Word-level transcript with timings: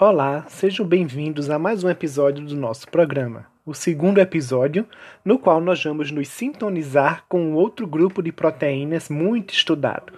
Olá, 0.00 0.44
sejam 0.46 0.86
bem-vindos 0.86 1.50
a 1.50 1.58
mais 1.58 1.82
um 1.82 1.90
episódio 1.90 2.46
do 2.46 2.54
nosso 2.54 2.88
programa, 2.88 3.46
o 3.66 3.74
segundo 3.74 4.20
episódio, 4.20 4.86
no 5.24 5.40
qual 5.40 5.60
nós 5.60 5.82
vamos 5.82 6.12
nos 6.12 6.28
sintonizar 6.28 7.24
com 7.28 7.54
outro 7.54 7.84
grupo 7.84 8.22
de 8.22 8.30
proteínas 8.30 9.08
muito 9.08 9.52
estudado, 9.52 10.12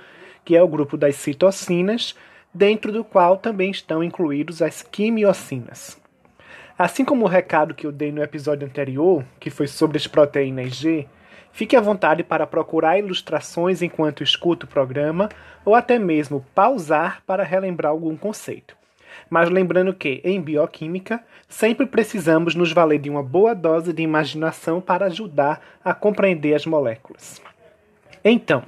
que 0.45 0.55
é 0.55 0.63
o 0.63 0.69
grupo 0.69 0.99
das 0.99 1.17
citocinas, 1.17 2.15
dentro 2.53 2.93
do 2.93 3.03
qual 3.03 3.39
também 3.39 3.71
estão 3.71 4.05
incluídos 4.05 4.61
as 4.61 4.83
quimiocinas. 4.83 5.99
Assim 6.79 7.03
como 7.03 7.25
o 7.25 7.29
recado 7.29 7.73
que 7.73 7.87
eu 7.87 7.93
dei 7.93 8.13
no 8.13 8.23
episódio 8.23 8.69
anterior, 8.69 9.25
que 9.41 9.49
foi 9.49 9.67
sobre 9.67 9.97
as 9.97 10.07
proteínas 10.07 10.75
G, 10.75 11.07
fique 11.53 11.75
à 11.75 11.81
vontade 11.81 12.23
para 12.23 12.47
procurar 12.47 12.99
ilustrações 12.99 13.81
enquanto 13.81 14.23
escuta 14.23 14.67
o 14.67 14.69
programa 14.69 15.31
ou 15.65 15.75
até 15.75 15.99
mesmo 15.99 16.45
pausar 16.55 17.23
para 17.25 17.43
relembrar 17.43 17.93
algum 17.93 18.15
conceito. 18.15 18.79
Mas 19.29 19.49
lembrando 19.49 19.95
que, 19.95 20.21
em 20.25 20.41
bioquímica, 20.41 21.23
sempre 21.49 21.87
precisamos 21.87 22.55
nos 22.55 22.73
valer 22.73 22.99
de 22.99 23.11
uma 23.11 23.23
boa 23.23 23.55
dose 23.55 23.93
de 23.93 24.03
imaginação 24.03 24.81
para 24.81 25.07
ajudar 25.07 25.61
a 25.85 25.95
compreender 25.95 26.55
as 26.55 26.67
moléculas. 26.67 27.41
Então, 28.25 28.63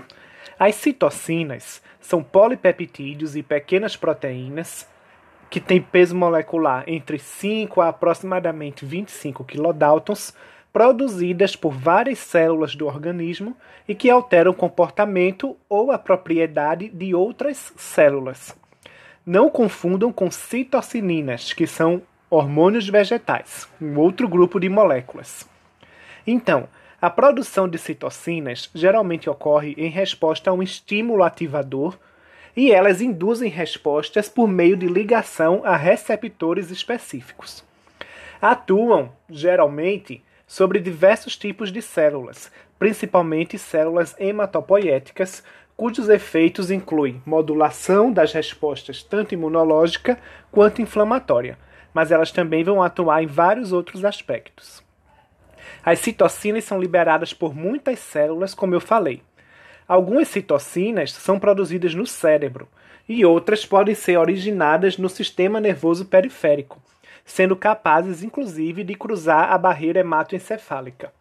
as 0.58 0.74
citocinas 0.76 1.82
são 2.00 2.22
polipeptídeos 2.22 3.36
e 3.36 3.42
pequenas 3.42 3.96
proteínas 3.96 4.88
que 5.50 5.60
têm 5.60 5.82
peso 5.82 6.16
molecular 6.16 6.84
entre 6.86 7.18
5 7.18 7.80
a 7.82 7.88
aproximadamente 7.88 8.86
25 8.86 9.44
kilodaltons, 9.44 10.34
produzidas 10.72 11.54
por 11.54 11.74
várias 11.74 12.18
células 12.18 12.74
do 12.74 12.86
organismo 12.86 13.54
e 13.86 13.94
que 13.94 14.08
alteram 14.08 14.52
o 14.52 14.54
comportamento 14.54 15.54
ou 15.68 15.92
a 15.92 15.98
propriedade 15.98 16.88
de 16.88 17.14
outras 17.14 17.72
células. 17.76 18.56
Não 19.24 19.48
confundam 19.48 20.12
com 20.12 20.30
citocininas, 20.32 21.52
que 21.52 21.64
são 21.64 22.02
hormônios 22.28 22.88
vegetais, 22.88 23.68
um 23.80 23.96
outro 23.96 24.26
grupo 24.26 24.58
de 24.58 24.68
moléculas. 24.68 25.48
Então, 26.26 26.68
a 27.00 27.08
produção 27.08 27.68
de 27.68 27.78
citocinas 27.78 28.68
geralmente 28.74 29.30
ocorre 29.30 29.74
em 29.78 29.88
resposta 29.88 30.50
a 30.50 30.52
um 30.52 30.62
estímulo 30.62 31.22
ativador 31.22 31.96
e 32.56 32.72
elas 32.72 33.00
induzem 33.00 33.48
respostas 33.48 34.28
por 34.28 34.48
meio 34.48 34.76
de 34.76 34.86
ligação 34.86 35.62
a 35.64 35.76
receptores 35.76 36.70
específicos. 36.70 37.64
Atuam, 38.40 39.12
geralmente, 39.30 40.22
sobre 40.46 40.80
diversos 40.80 41.36
tipos 41.36 41.70
de 41.70 41.80
células, 41.80 42.50
principalmente 42.76 43.56
células 43.56 44.16
hematopoéticas, 44.18 45.44
cujos 45.82 46.08
efeitos 46.08 46.70
incluem 46.70 47.20
modulação 47.26 48.12
das 48.12 48.32
respostas 48.32 49.02
tanto 49.02 49.34
imunológica 49.34 50.16
quanto 50.48 50.80
inflamatória, 50.80 51.58
mas 51.92 52.12
elas 52.12 52.30
também 52.30 52.62
vão 52.62 52.80
atuar 52.80 53.20
em 53.20 53.26
vários 53.26 53.72
outros 53.72 54.04
aspectos. 54.04 54.80
As 55.84 55.98
citocinas 55.98 56.62
são 56.62 56.80
liberadas 56.80 57.34
por 57.34 57.52
muitas 57.52 57.98
células, 57.98 58.54
como 58.54 58.76
eu 58.76 58.80
falei. 58.80 59.24
Algumas 59.88 60.28
citocinas 60.28 61.10
são 61.10 61.40
produzidas 61.40 61.96
no 61.96 62.06
cérebro 62.06 62.68
e 63.08 63.24
outras 63.24 63.66
podem 63.66 63.96
ser 63.96 64.18
originadas 64.18 64.96
no 64.96 65.08
sistema 65.08 65.58
nervoso 65.58 66.04
periférico, 66.04 66.80
sendo 67.24 67.56
capazes 67.56 68.22
inclusive 68.22 68.84
de 68.84 68.94
cruzar 68.94 69.50
a 69.50 69.58
barreira 69.58 69.98
hematoencefálica. 69.98 71.12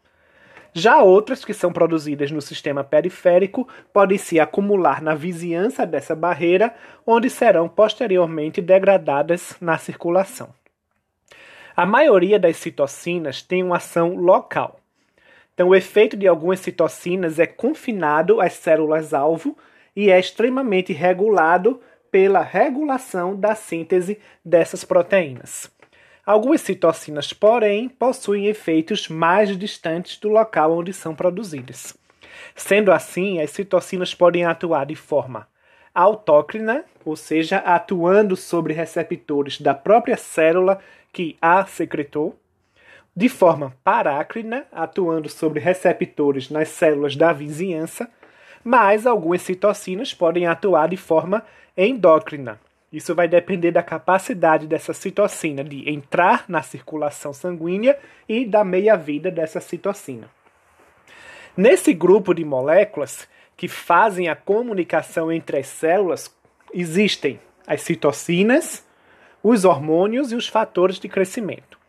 Já 0.74 1.02
outras 1.02 1.44
que 1.44 1.54
são 1.54 1.74
produzidas 1.74 2.32
no 2.32 2.42
sistema 2.42 2.84
periférico 2.84 3.68
podem 3.92 4.18
se 4.18 4.40
acumular 4.40 5.02
na 5.02 5.14
vizinhança 5.14 5.86
dessa 5.86 6.16
barreira, 6.16 6.74
onde 7.06 7.30
serão 7.30 7.68
posteriormente 7.68 8.62
degradadas 8.62 9.56
na 9.60 9.78
circulação. 9.78 10.50
A 11.76 11.86
maioria 11.86 12.40
das 12.40 12.58
citocinas 12.58 13.42
tem 13.42 13.64
uma 13.64 13.78
ação 13.78 14.16
local. 14.16 14.80
Então, 15.54 15.70
o 15.70 15.76
efeito 15.76 16.16
de 16.16 16.28
algumas 16.28 16.60
citocinas 16.60 17.38
é 17.38 17.46
confinado 17.46 18.40
às 18.40 18.54
células-alvo 18.54 19.58
e 19.96 20.10
é 20.10 20.20
extremamente 20.20 20.94
regulado 20.94 21.82
pela 22.10 22.42
regulação 22.42 23.36
da 23.36 23.56
síntese 23.56 24.20
dessas 24.44 24.84
proteínas. 24.84 25.70
Algumas 26.26 26.62
citocinas, 26.62 27.34
porém, 27.34 27.90
possuem 27.90 28.46
efeitos 28.46 29.08
mais 29.10 29.58
distantes 29.58 30.18
do 30.20 30.30
local 30.30 30.78
onde 30.78 30.94
são 30.94 31.16
produzidas. 31.16 31.98
Sendo 32.56 32.92
assim, 32.92 33.42
as 33.42 33.52
citocinas 33.52 34.14
podem 34.14 34.46
atuar 34.46 34.86
de 34.86 34.96
forma 34.96 35.48
autócrina, 35.94 36.86
ou 37.04 37.16
seja, 37.16 37.58
atuando 37.58 38.36
sobre 38.36 38.74
receptores 38.74 39.60
da 39.60 39.74
própria 39.74 40.16
célula 40.16 40.80
que 41.12 41.38
a 41.42 41.66
secretou, 41.66 42.38
de 43.16 43.28
forma 43.28 43.76
parácrina, 43.84 44.66
atuando 44.72 45.28
sobre 45.28 45.60
receptores 45.60 46.50
nas 46.50 46.70
células 46.70 47.16
da 47.16 47.34
vizinhança, 47.34 48.10
mas 48.64 49.06
algumas 49.06 49.42
citocinas 49.42 50.14
podem 50.14 50.46
atuar 50.46 50.88
de 50.88 50.98
forma 50.98 51.44
endócrina, 51.76 52.60
isso 52.92 53.16
vai 53.16 53.28
depender 53.28 53.72
da 53.72 53.82
capacidade 53.82 54.68
dessa 54.68 54.94
citocina 54.94 55.64
de 55.64 55.90
entrar 55.90 56.46
na 56.48 56.62
circulação 56.62 57.34
sanguínea 57.34 57.98
e 58.28 58.46
da 58.46 58.64
meia-vida 58.64 59.32
dessa 59.32 59.62
citocina. 59.62 60.30
Nesse 61.56 61.94
grupo 61.94 62.34
de 62.34 62.44
moléculas 62.44 63.28
que 63.56 63.68
fazem 63.68 64.28
a 64.28 64.36
comunicação 64.36 65.32
entre 65.32 65.60
as 65.60 65.68
células, 65.68 66.36
existem 66.74 67.40
as 67.66 67.82
citocinas, 67.82 68.86
os 69.42 69.64
hormônios 69.64 70.32
e 70.32 70.36
os 70.36 70.48
fatores 70.48 71.00
de 71.00 71.08
crescimento. 71.08 71.80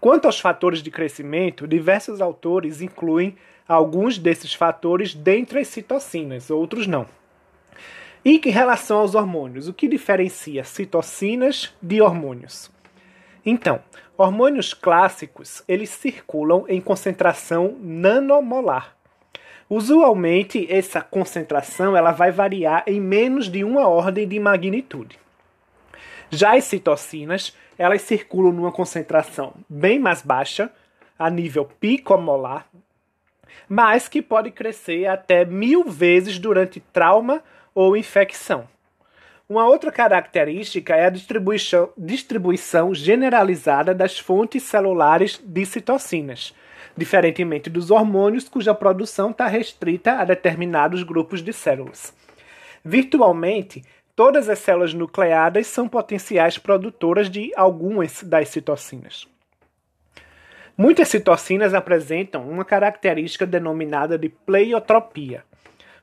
Quanto 0.00 0.26
aos 0.26 0.38
fatores 0.38 0.82
de 0.82 0.90
crescimento, 0.90 1.66
diversos 1.66 2.20
autores 2.20 2.82
incluem 2.82 3.36
alguns 3.66 4.18
desses 4.18 4.52
fatores 4.52 5.14
dentre 5.14 5.60
as 5.60 5.68
citocinas, 5.68 6.50
outros 6.50 6.86
não. 6.86 7.06
E 8.26 8.40
em 8.44 8.50
relação 8.50 8.98
aos 8.98 9.14
hormônios, 9.14 9.68
o 9.68 9.72
que 9.72 9.86
diferencia 9.86 10.64
citocinas 10.64 11.72
de 11.80 12.02
hormônios? 12.02 12.68
Então, 13.44 13.78
hormônios 14.18 14.74
clássicos, 14.74 15.62
eles 15.68 15.90
circulam 15.90 16.64
em 16.66 16.80
concentração 16.80 17.76
nanomolar. 17.80 18.96
Usualmente, 19.70 20.66
essa 20.68 21.00
concentração 21.00 21.96
ela 21.96 22.10
vai 22.10 22.32
variar 22.32 22.82
em 22.88 23.00
menos 23.00 23.48
de 23.48 23.62
uma 23.62 23.86
ordem 23.86 24.26
de 24.26 24.40
magnitude. 24.40 25.20
Já 26.28 26.56
as 26.56 26.64
citocinas, 26.64 27.56
elas 27.78 28.02
circulam 28.02 28.50
numa 28.50 28.72
concentração 28.72 29.54
bem 29.68 30.00
mais 30.00 30.20
baixa, 30.20 30.68
a 31.16 31.30
nível 31.30 31.64
picomolar, 31.78 32.66
mas 33.68 34.08
que 34.08 34.20
pode 34.20 34.50
crescer 34.50 35.06
até 35.06 35.44
mil 35.44 35.84
vezes 35.84 36.40
durante 36.40 36.80
trauma 36.92 37.40
ou 37.76 37.94
infecção. 37.94 38.66
Uma 39.46 39.68
outra 39.68 39.92
característica 39.92 40.96
é 40.96 41.04
a 41.04 41.10
distribuição, 41.10 41.90
distribuição 41.96 42.94
generalizada 42.94 43.94
das 43.94 44.18
fontes 44.18 44.62
celulares 44.62 45.38
de 45.44 45.66
citocinas, 45.66 46.54
diferentemente 46.96 47.68
dos 47.68 47.90
hormônios 47.90 48.48
cuja 48.48 48.74
produção 48.74 49.30
está 49.30 49.46
restrita 49.46 50.12
a 50.12 50.24
determinados 50.24 51.02
grupos 51.02 51.42
de 51.42 51.52
células. 51.52 52.14
Virtualmente, 52.82 53.84
todas 54.16 54.48
as 54.48 54.58
células 54.58 54.94
nucleadas 54.94 55.66
são 55.66 55.86
potenciais 55.86 56.56
produtoras 56.56 57.28
de 57.28 57.52
algumas 57.54 58.22
das 58.22 58.48
citocinas. 58.48 59.28
Muitas 60.78 61.08
citocinas 61.08 61.74
apresentam 61.74 62.48
uma 62.48 62.64
característica 62.64 63.46
denominada 63.46 64.16
de 64.16 64.30
pleiotropia. 64.30 65.44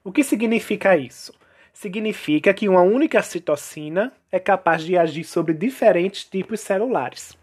O 0.03 0.11
que 0.11 0.23
significa 0.23 0.95
isso? 0.95 1.33
Significa 1.73 2.53
que 2.53 2.69
uma 2.69 2.81
única 2.81 3.21
citocina 3.21 4.13
é 4.31 4.39
capaz 4.39 4.83
de 4.83 4.95
agir 4.95 5.23
sobre 5.23 5.53
diferentes 5.53 6.23
tipos 6.23 6.59
celulares. 6.61 7.35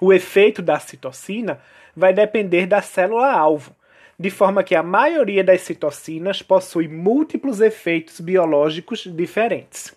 O 0.00 0.12
efeito 0.12 0.60
da 0.60 0.78
citocina 0.80 1.60
vai 1.96 2.12
depender 2.12 2.66
da 2.66 2.82
célula-alvo, 2.82 3.74
de 4.18 4.28
forma 4.30 4.62
que 4.62 4.74
a 4.74 4.82
maioria 4.82 5.42
das 5.42 5.62
citocinas 5.62 6.42
possui 6.42 6.88
múltiplos 6.88 7.60
efeitos 7.60 8.20
biológicos 8.20 9.04
diferentes. 9.04 9.94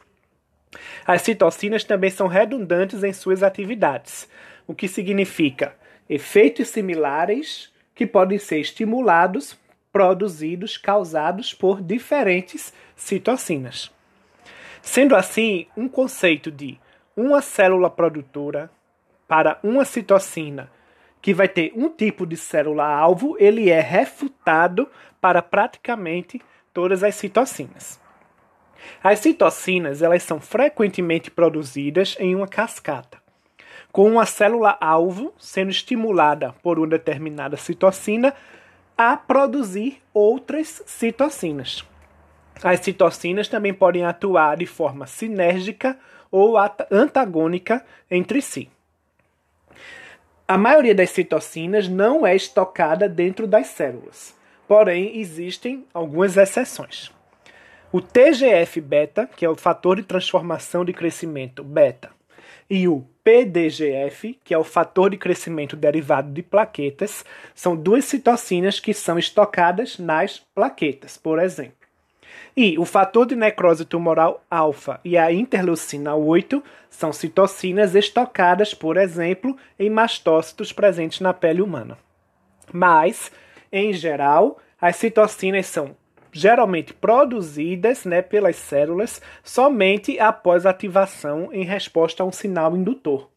As 1.06 1.24
citocinas 1.24 1.84
também 1.84 2.10
são 2.10 2.28
redundantes 2.28 3.04
em 3.04 3.14
suas 3.14 3.42
atividades, 3.42 4.30
o 4.68 4.76
que 4.76 4.88
significa 4.88 5.76
efeitos 6.10 6.70
similares 6.70 7.72
que 7.96 8.06
podem 8.06 8.38
ser 8.38 8.60
estimulados 8.60 9.58
produzidos, 9.98 10.78
causados 10.78 11.56
por 11.56 11.82
diferentes 11.82 12.72
citocinas. 12.96 13.92
Sendo 14.80 15.16
assim, 15.16 15.66
um 15.76 15.90
conceito 15.90 16.52
de 16.52 16.80
uma 17.16 17.42
célula 17.42 17.90
produtora 17.90 18.70
para 19.28 19.58
uma 19.64 19.84
citocina 19.84 20.70
que 21.20 21.34
vai 21.34 21.48
ter 21.48 21.74
um 21.76 21.90
tipo 21.90 22.28
de 22.28 22.38
célula-alvo, 22.38 23.36
ele 23.40 23.72
é 23.72 23.80
refutado 23.80 24.88
para 25.20 25.42
praticamente 25.42 26.40
todas 26.72 27.04
as 27.04 27.16
citocinas. 27.16 28.00
As 29.04 29.18
citocinas 29.18 30.04
elas 30.04 30.22
são 30.22 30.40
frequentemente 30.40 31.32
produzidas 31.32 32.16
em 32.20 32.36
uma 32.36 32.48
cascata, 32.48 33.18
com 33.92 34.12
uma 34.12 34.28
célula-alvo 34.28 35.34
sendo 35.40 35.72
estimulada 35.72 36.54
por 36.62 36.78
uma 36.78 36.86
determinada 36.86 37.58
citocina 37.58 38.32
a 38.98 39.16
produzir 39.16 40.02
outras 40.14 40.82
citocinas. 40.86 41.86
As 42.64 42.80
citocinas 42.80 43.48
também 43.48 43.74
podem 43.74 44.04
atuar 44.04 44.58
de 44.58 44.66
forma 44.66 45.06
sinérgica 45.06 45.98
ou 46.32 46.56
antagônica 46.90 47.86
entre 48.10 48.42
si. 48.42 48.70
A 50.48 50.58
maioria 50.58 50.96
das 50.96 51.12
citocinas 51.12 51.88
não 51.88 52.26
é 52.26 52.36
estocada 52.36 53.08
dentro 53.08 53.46
das 53.46 53.68
células, 53.68 54.34
porém 54.68 55.20
existem 55.20 55.86
algumas 55.94 56.36
exceções. 56.36 57.12
O 57.92 58.02
TGF-beta, 58.02 59.28
que 59.28 59.46
é 59.46 59.50
o 59.50 59.56
fator 59.56 59.98
de 59.98 60.04
transformação 60.04 60.84
de 60.84 60.94
crescimento 60.94 61.64
beta, 61.64 62.17
e 62.70 62.88
o 62.88 63.06
PDGF, 63.24 64.40
que 64.44 64.54
é 64.54 64.58
o 64.58 64.64
fator 64.64 65.10
de 65.10 65.18
crescimento 65.18 65.76
derivado 65.76 66.32
de 66.32 66.42
plaquetas, 66.42 67.26
são 67.54 67.76
duas 67.76 68.06
citocinas 68.06 68.80
que 68.80 68.94
são 68.94 69.20
estocadas 69.20 70.00
nas 70.00 70.40
plaquetas, 70.56 71.18
por 71.18 71.40
exemplo. 71.40 71.76
E 72.56 72.78
o 72.80 72.86
fator 72.86 73.26
de 73.26 73.36
necrose 73.36 73.86
tumoral 73.86 74.44
alfa 74.50 75.00
e 75.04 75.18
a 75.18 75.32
interleucina 75.32 76.16
8 76.16 76.64
são 76.90 77.14
citocinas 77.14 77.96
estocadas, 77.96 78.74
por 78.74 78.98
exemplo, 78.98 79.56
em 79.78 79.90
mastócitos 79.90 80.74
presentes 80.74 81.20
na 81.20 81.34
pele 81.34 81.62
humana. 81.62 81.98
Mas, 82.74 83.32
em 83.72 83.94
geral, 83.94 84.58
as 84.82 84.96
citocinas 84.96 85.68
são 85.68 85.96
geralmente 86.32 86.94
produzidas 86.94 88.06
né, 88.06 88.22
pelas 88.22 88.56
células 88.56 89.22
somente 89.44 90.20
após 90.20 90.66
ativação 90.66 91.50
em 91.52 91.64
resposta 91.64 92.24
a 92.24 92.26
um 92.26 92.32
sinal 92.32 92.76
indutor. 92.76 93.30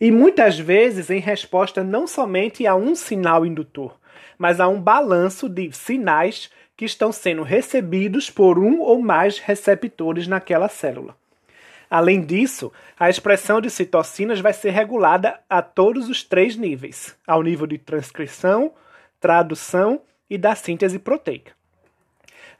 E 0.00 0.10
muitas 0.10 0.58
vezes 0.58 1.10
em 1.10 1.20
resposta 1.20 1.84
não 1.84 2.06
somente 2.06 2.66
a 2.66 2.74
um 2.74 2.94
sinal 2.94 3.44
indutor, 3.44 3.98
mas 4.38 4.58
a 4.58 4.66
um 4.66 4.80
balanço 4.80 5.48
de 5.48 5.70
sinais 5.72 6.50
que 6.76 6.86
estão 6.86 7.12
sendo 7.12 7.42
recebidos 7.42 8.30
por 8.30 8.58
um 8.58 8.80
ou 8.80 9.02
mais 9.02 9.38
receptores 9.38 10.26
naquela 10.26 10.68
célula. 10.68 11.14
Além 11.90 12.22
disso, 12.22 12.72
a 12.98 13.10
expressão 13.10 13.60
de 13.60 13.68
citocinas 13.68 14.40
vai 14.40 14.52
ser 14.52 14.70
regulada 14.70 15.40
a 15.50 15.60
todos 15.60 16.08
os 16.08 16.22
três 16.22 16.56
níveis: 16.56 17.14
ao 17.26 17.42
nível 17.42 17.66
de 17.66 17.76
transcrição, 17.76 18.72
tradução 19.18 20.00
e 20.30 20.38
da 20.38 20.54
síntese 20.54 20.98
proteica. 20.98 21.52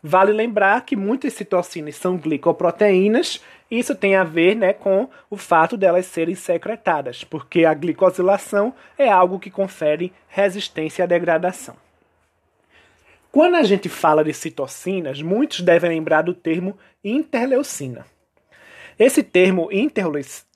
Vale 0.02 0.32
lembrar 0.32 0.85
que 0.85 0.97
muitas 0.97 1.35
citocinas 1.35 1.97
são 1.97 2.17
glicoproteínas, 2.17 3.41
isso 3.70 3.94
tem 3.94 4.17
a 4.17 4.25
ver 4.25 4.56
né, 4.56 4.73
com 4.73 5.08
o 5.29 5.37
fato 5.37 5.76
delas 5.76 6.06
serem 6.06 6.35
secretadas, 6.35 7.23
porque 7.23 7.64
a 7.64 7.75
glicosilação 7.75 8.75
é 8.99 9.08
algo 9.08 9.38
que 9.38 9.50
confere 9.50 10.12
resistência 10.29 11.05
à 11.05 11.06
degradação. 11.06 11.76
Quando 13.31 13.55
a 13.55 13.62
gente 13.62 13.88
fala 13.88 14.25
de 14.25 14.32
citocinas, 14.32 15.23
muitos 15.23 15.61
devem 15.61 15.91
lembrar 15.91 16.23
do 16.23 16.35
termo 16.35 16.76
interleucina. 17.05 18.05
Esse 18.99 19.23
termo 19.23 19.69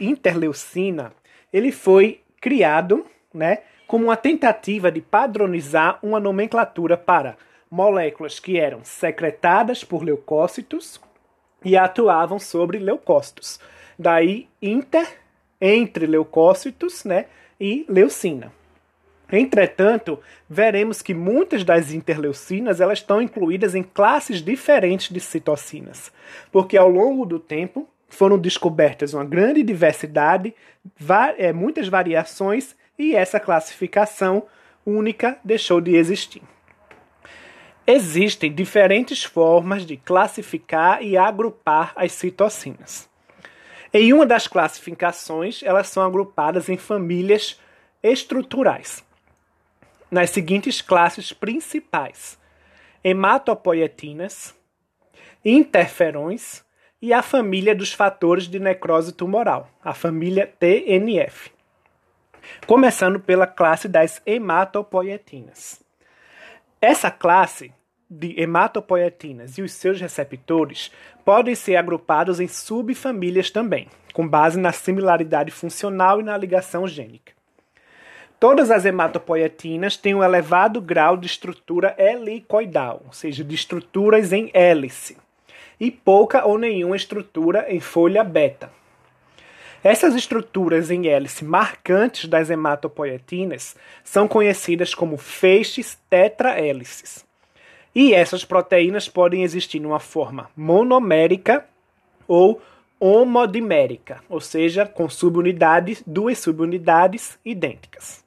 interleucina, 0.01 1.13
ele 1.53 1.71
foi 1.71 2.21
criado, 2.41 3.07
né, 3.33 3.59
como 3.87 4.07
uma 4.07 4.17
tentativa 4.17 4.91
de 4.91 5.01
padronizar 5.01 6.01
uma 6.03 6.19
nomenclatura 6.19 6.97
para 6.97 7.37
moléculas 7.75 8.39
que 8.39 8.57
eram 8.57 8.85
secretadas 8.85 9.83
por 9.83 10.05
leucócitos 10.05 11.01
e 11.65 11.77
atuavam 11.77 12.39
sobre 12.39 12.79
leucócitos. 12.79 13.59
Daí 13.99 14.49
inter 14.63 15.09
entre 15.61 16.07
leucócitos, 16.07 17.05
né, 17.05 17.27
e 17.59 17.85
leucina. 17.89 18.53
Entretanto, 19.33 20.21
veremos 20.49 21.03
que 21.03 21.15
muitas 21.15 21.65
das 21.65 21.93
interleucinas 21.93 22.81
elas 22.81 22.99
estão 22.99 23.21
incluídas 23.21 23.75
em 23.75 23.83
classes 23.83 24.41
diferentes 24.41 25.13
de 25.13 25.19
citocinas, 25.19 26.13
porque 26.53 26.77
ao 26.77 26.89
longo 26.89 27.25
do 27.25 27.41
tempo 27.41 27.89
foram 28.09 28.39
descobertas 28.39 29.15
uma 29.15 29.25
grande 29.25 29.65
diversidade, 29.65 30.55
é, 31.39 31.53
muitas 31.53 31.89
variações 31.89 32.77
e 32.97 33.17
essa 33.17 33.41
classificação 33.41 34.45
única 34.87 35.39
deixou 35.43 35.81
de 35.81 35.97
existir. 35.97 36.43
Existem 37.87 38.51
diferentes 38.51 39.25
formas 39.25 39.85
de 39.85 39.99
classificar 39.99 41.03
e 41.03 41.19
agrupar 41.19 41.93
as 41.95 42.13
citocinas. 42.13 43.11
Em 43.93 44.11
uma 44.11 44.25
das 44.25 44.49
classificações, 44.49 45.63
elas 45.63 45.89
são 45.89 46.03
agrupadas 46.03 46.71
em 46.71 46.79
famílias 46.79 47.61
estruturais, 48.03 49.05
nas 50.11 50.31
seguintes 50.31 50.81
classes 50.81 51.31
principais: 51.31 52.39
hematopoietinas, 53.05 54.55
interferões 55.45 56.65
e 57.03 57.13
a 57.13 57.21
família 57.21 57.75
dos 57.75 57.93
fatores 57.93 58.49
de 58.49 58.59
necrose 58.59 59.13
tumoral, 59.13 59.69
a 59.85 59.93
família 59.93 60.51
TNF. 60.59 61.53
Começando 62.67 63.21
pela 63.21 63.47
classe 63.47 63.89
das 63.89 64.23
hematopoietinas. 64.25 65.84
Essa 66.87 67.11
classe 67.11 67.73
de 68.11 68.39
hematopoietinas 68.39 69.57
e 69.57 69.63
os 69.63 69.73
seus 69.73 69.99
receptores 69.99 70.93
podem 71.25 71.55
ser 71.55 71.77
agrupados 71.77 72.41
em 72.41 72.47
subfamílias 72.47 73.51
também, 73.51 73.89
com 74.13 74.29
base 74.29 74.61
na 74.61 74.71
similaridade 74.71 75.51
funcional 75.51 76.21
e 76.21 76.23
na 76.23 76.37
ligação 76.37 76.87
gênica. 76.87 77.33
Todas 78.39 78.71
as 78.71 78.85
hematopoietinas 78.85 79.97
têm 79.97 80.15
um 80.15 80.23
elevado 80.23 80.79
grau 80.79 81.17
de 81.17 81.27
estrutura 81.27 81.95
helicoidal, 81.97 83.01
ou 83.07 83.15
seja, 83.15 83.43
de 83.43 83.55
estruturas 83.55 84.31
em 84.31 84.51
hélice, 84.53 85.17
e 85.81 85.91
pouca 85.91 86.45
ou 86.45 86.59
nenhuma 86.59 86.97
estrutura 86.97 87.65
em 87.67 87.81
folha 87.81 88.23
beta. 88.23 88.71
Essas 89.85 90.15
estruturas 90.15 90.91
em 90.91 91.09
hélice 91.09 91.45
marcantes 91.45 92.27
das 92.27 92.49
hematopoietinas 92.49 93.77
são 94.03 94.27
conhecidas 94.27 94.95
como 94.95 95.19
feixes 95.19 95.99
tetrahélices. 96.09 97.23
E 97.95 98.15
essas 98.15 98.47
proteínas 98.47 99.11
podem 99.11 99.43
existir 99.43 99.81
numa 99.81 100.01
forma 100.01 100.49
monomérica 100.57 101.67
ou 102.27 102.63
homodimérica, 102.99 104.25
ou 104.27 104.41
seja, 104.41 104.87
com 104.87 105.07
subunidades, 105.11 106.03
duas 106.07 106.39
subunidades 106.39 107.39
idênticas. 107.45 108.25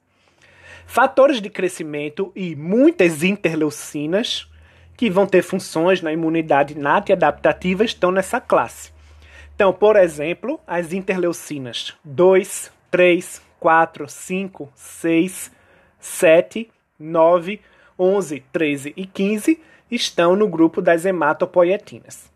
Fatores 0.86 1.42
de 1.42 1.50
crescimento 1.50 2.30
e 2.36 2.54
muitas 2.54 3.24
interleucinas, 3.24 4.48
que 4.96 5.10
vão 5.10 5.26
ter 5.26 5.42
funções 5.42 6.02
na 6.02 6.12
imunidade 6.12 6.74
inata 6.74 7.10
e 7.10 7.14
adaptativa, 7.14 7.84
estão 7.84 8.12
nessa 8.12 8.40
classe. 8.40 8.96
Então, 9.58 9.72
por 9.72 9.96
exemplo, 9.96 10.60
as 10.64 10.92
interleucinas 10.92 11.92
2, 12.04 12.70
3, 12.92 13.42
4, 13.58 14.08
5, 14.08 14.72
6, 14.72 15.52
7, 15.98 16.70
9, 16.96 17.60
11, 17.98 18.44
13 18.52 18.94
e 18.96 19.04
15 19.04 19.60
estão 19.90 20.36
no 20.36 20.46
grupo 20.46 20.80
das 20.80 21.04
hematopoietinas. 21.04 22.30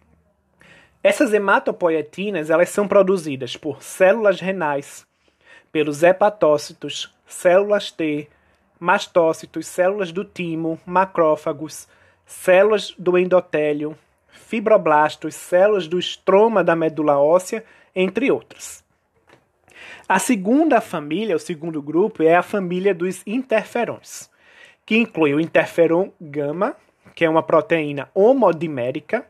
Essas 1.00 1.32
hematopoietinas 1.32 2.50
elas 2.50 2.70
são 2.70 2.88
produzidas 2.88 3.56
por 3.56 3.84
células 3.84 4.40
renais, 4.40 5.06
pelos 5.70 6.02
hepatócitos, 6.02 7.14
células 7.24 7.92
T, 7.92 8.28
mastócitos, 8.80 9.68
células 9.68 10.10
do 10.10 10.24
timo, 10.24 10.76
macrófagos, 10.84 11.86
células 12.26 12.92
do 12.98 13.16
endotélio, 13.16 13.96
fibroblastos, 14.52 15.34
células 15.34 15.88
do 15.88 15.98
estroma 15.98 16.62
da 16.62 16.76
medula 16.76 17.18
óssea, 17.18 17.64
entre 17.96 18.30
outras. 18.30 18.84
A 20.06 20.18
segunda 20.18 20.78
família, 20.78 21.34
o 21.34 21.38
segundo 21.38 21.80
grupo, 21.80 22.22
é 22.22 22.36
a 22.36 22.42
família 22.42 22.94
dos 22.94 23.22
interferões, 23.26 24.28
que 24.84 24.94
inclui 24.94 25.32
o 25.32 25.40
interferon 25.40 26.10
gama, 26.20 26.76
que 27.14 27.24
é 27.24 27.30
uma 27.30 27.42
proteína 27.42 28.10
homodimérica, 28.14 29.24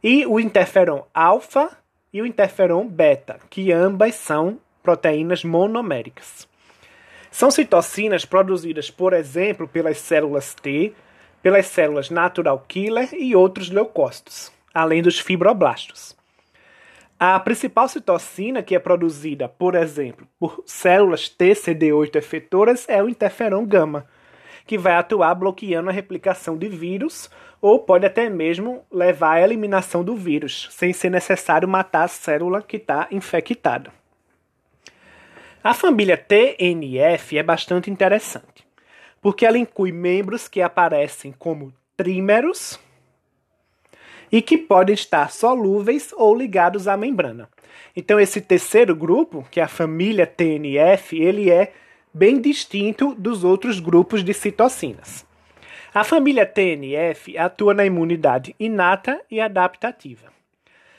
e 0.00 0.24
o 0.24 0.38
interferon 0.38 1.02
alfa 1.12 1.76
e 2.12 2.22
o 2.22 2.26
interferon 2.26 2.86
beta, 2.86 3.40
que 3.50 3.72
ambas 3.72 4.14
são 4.14 4.60
proteínas 4.80 5.42
monoméricas. 5.42 6.46
São 7.32 7.50
citocinas 7.50 8.24
produzidas, 8.24 8.92
por 8.92 9.12
exemplo, 9.12 9.66
pelas 9.66 9.98
células 9.98 10.54
T, 10.54 10.94
pelas 11.46 11.66
células 11.66 12.10
natural 12.10 12.64
killer 12.66 13.10
e 13.12 13.36
outros 13.36 13.70
leucócitos, 13.70 14.50
além 14.74 15.00
dos 15.00 15.20
fibroblastos. 15.20 16.16
A 17.20 17.38
principal 17.38 17.86
citocina 17.86 18.64
que 18.64 18.74
é 18.74 18.80
produzida, 18.80 19.48
por 19.48 19.76
exemplo, 19.76 20.26
por 20.40 20.64
células 20.66 21.28
TCD8 21.28 22.16
efetoras 22.16 22.84
é 22.88 23.00
o 23.00 23.08
interferon 23.08 23.64
gama, 23.64 24.06
que 24.66 24.76
vai 24.76 24.94
atuar 24.94 25.36
bloqueando 25.36 25.88
a 25.88 25.92
replicação 25.92 26.58
de 26.58 26.68
vírus 26.68 27.30
ou 27.60 27.78
pode 27.78 28.04
até 28.04 28.28
mesmo 28.28 28.84
levar 28.90 29.34
à 29.34 29.42
eliminação 29.42 30.02
do 30.02 30.16
vírus, 30.16 30.66
sem 30.72 30.92
ser 30.92 31.10
necessário 31.10 31.68
matar 31.68 32.02
a 32.02 32.08
célula 32.08 32.60
que 32.60 32.76
está 32.76 33.06
infectada. 33.12 33.92
A 35.62 35.72
família 35.72 36.16
TNF 36.16 37.38
é 37.38 37.42
bastante 37.44 37.88
interessante, 37.88 38.65
porque 39.26 39.44
ela 39.44 39.58
inclui 39.58 39.90
membros 39.90 40.46
que 40.46 40.62
aparecem 40.62 41.34
como 41.36 41.74
trímeros 41.96 42.78
e 44.30 44.40
que 44.40 44.56
podem 44.56 44.94
estar 44.94 45.32
solúveis 45.32 46.12
ou 46.16 46.32
ligados 46.32 46.86
à 46.86 46.96
membrana. 46.96 47.48
Então 47.96 48.20
esse 48.20 48.40
terceiro 48.40 48.94
grupo, 48.94 49.44
que 49.50 49.58
é 49.58 49.64
a 49.64 49.68
família 49.68 50.28
TNF, 50.28 51.20
ele 51.20 51.50
é 51.50 51.72
bem 52.14 52.40
distinto 52.40 53.16
dos 53.16 53.42
outros 53.42 53.80
grupos 53.80 54.22
de 54.22 54.32
citocinas. 54.32 55.26
A 55.92 56.04
família 56.04 56.46
TNF 56.46 57.36
atua 57.36 57.74
na 57.74 57.84
imunidade 57.84 58.54
inata 58.60 59.20
e 59.28 59.40
adaptativa. 59.40 60.32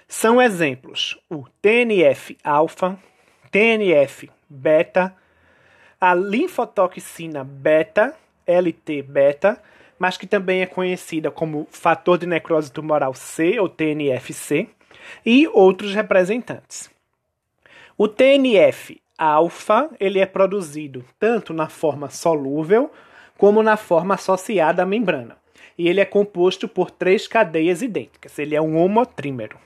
São 0.05 0.41
exemplos 0.41 1.17
o 1.29 1.45
TNF-alfa, 1.61 2.99
TNF 3.49 4.29
beta, 4.49 5.15
a 5.99 6.13
linfotoxina 6.13 7.43
beta, 7.43 8.15
LT-beta, 8.47 9.61
mas 9.99 10.17
que 10.17 10.27
também 10.27 10.61
é 10.61 10.65
conhecida 10.65 11.31
como 11.31 11.67
fator 11.71 12.17
de 12.17 12.27
necrose 12.27 12.71
tumoral 12.71 13.13
C, 13.13 13.59
ou 13.59 13.67
TNF-C, 13.67 14.67
e 15.25 15.47
outros 15.47 15.93
representantes. 15.93 16.89
O 17.97 18.07
TNF-alfa 18.07 19.89
ele 19.99 20.19
é 20.19 20.25
produzido 20.25 21.03
tanto 21.19 21.53
na 21.53 21.67
forma 21.67 22.09
solúvel 22.09 22.91
como 23.37 23.63
na 23.63 23.77
forma 23.77 24.15
associada 24.15 24.83
à 24.83 24.85
membrana. 24.85 25.35
E 25.77 25.87
ele 25.87 26.01
é 26.01 26.05
composto 26.05 26.67
por 26.67 26.89
três 26.89 27.27
cadeias 27.27 27.81
idênticas. 27.81 28.37
Ele 28.39 28.55
é 28.55 28.61
um 28.61 28.77
homotrímero. 28.77 29.57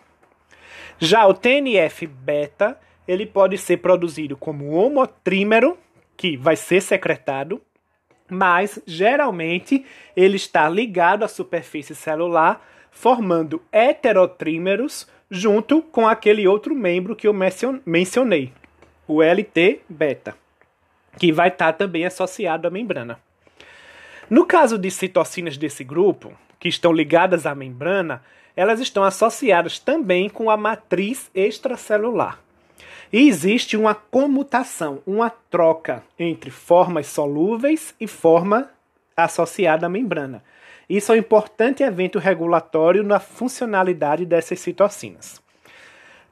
Já 0.99 1.25
o 1.25 1.33
TNF-beta 1.33 2.77
ele 3.07 3.25
pode 3.25 3.57
ser 3.57 3.77
produzido 3.77 4.37
como 4.37 4.71
homotrímero, 4.71 5.77
que 6.21 6.37
vai 6.37 6.55
ser 6.55 6.81
secretado, 6.81 7.59
mas 8.29 8.79
geralmente 8.85 9.83
ele 10.15 10.35
está 10.35 10.69
ligado 10.69 11.23
à 11.23 11.27
superfície 11.27 11.95
celular, 11.95 12.63
formando 12.91 13.59
heterotrímeros 13.71 15.07
junto 15.31 15.81
com 15.81 16.07
aquele 16.07 16.47
outro 16.47 16.75
membro 16.75 17.15
que 17.15 17.27
eu 17.27 17.33
mencionei, 17.83 18.53
o 19.07 19.23
LT-beta, 19.23 20.35
que 21.17 21.31
vai 21.31 21.47
estar 21.47 21.73
também 21.73 22.05
associado 22.05 22.67
à 22.67 22.69
membrana. 22.69 23.19
No 24.29 24.45
caso 24.45 24.77
de 24.77 24.91
citocinas 24.91 25.57
desse 25.57 25.83
grupo, 25.83 26.37
que 26.59 26.69
estão 26.69 26.93
ligadas 26.93 27.47
à 27.47 27.55
membrana, 27.55 28.21
elas 28.55 28.79
estão 28.79 29.03
associadas 29.03 29.79
também 29.79 30.29
com 30.29 30.51
a 30.51 30.55
matriz 30.55 31.31
extracelular. 31.33 32.39
E 33.13 33.27
existe 33.27 33.75
uma 33.75 33.93
comutação, 33.93 35.01
uma 35.05 35.29
troca 35.29 36.01
entre 36.17 36.49
formas 36.49 37.07
solúveis 37.07 37.93
e 37.99 38.07
forma 38.07 38.69
associada 39.17 39.85
à 39.85 39.89
membrana. 39.89 40.41
Isso 40.89 41.11
é 41.11 41.15
um 41.15 41.19
importante 41.19 41.83
evento 41.83 42.19
regulatório 42.19 43.03
na 43.03 43.19
funcionalidade 43.19 44.25
dessas 44.25 44.61
citocinas. 44.61 45.41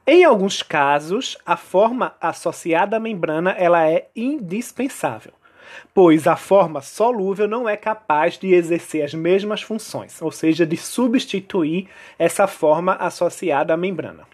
Em 0.06 0.24
alguns 0.24 0.62
casos, 0.62 1.36
a 1.44 1.56
forma 1.56 2.14
associada 2.18 2.96
à 2.96 3.00
membrana 3.00 3.50
ela 3.50 3.86
é 3.86 4.08
indispensável, 4.16 5.32
pois 5.94 6.26
a 6.26 6.34
forma 6.34 6.80
solúvel 6.80 7.46
não 7.46 7.68
é 7.68 7.76
capaz 7.76 8.38
de 8.38 8.54
exercer 8.54 9.04
as 9.04 9.12
mesmas 9.12 9.60
funções, 9.60 10.20
ou 10.22 10.32
seja, 10.32 10.64
de 10.64 10.78
substituir 10.78 11.88
essa 12.18 12.46
forma 12.46 12.94
associada 12.94 13.74
à 13.74 13.76
membrana. 13.76 14.26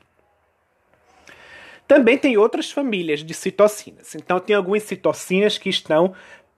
Também 1.87 2.19
tem 2.19 2.37
outras 2.37 2.71
famílias 2.71 3.21
de 3.21 3.33
citocinas. 3.33 4.15
Então, 4.15 4.41
tem 4.41 4.57
algumas 4.57 4.83
citocinas 4.83 5.57
que 5.57 5.69
estão 5.69 6.15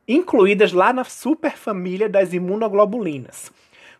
incluídas 0.07 0.73
lá 0.73 0.93
na 0.93 1.05
superfamília 1.05 2.09
das 2.09 2.33
imunoglobulinas, 2.33 3.53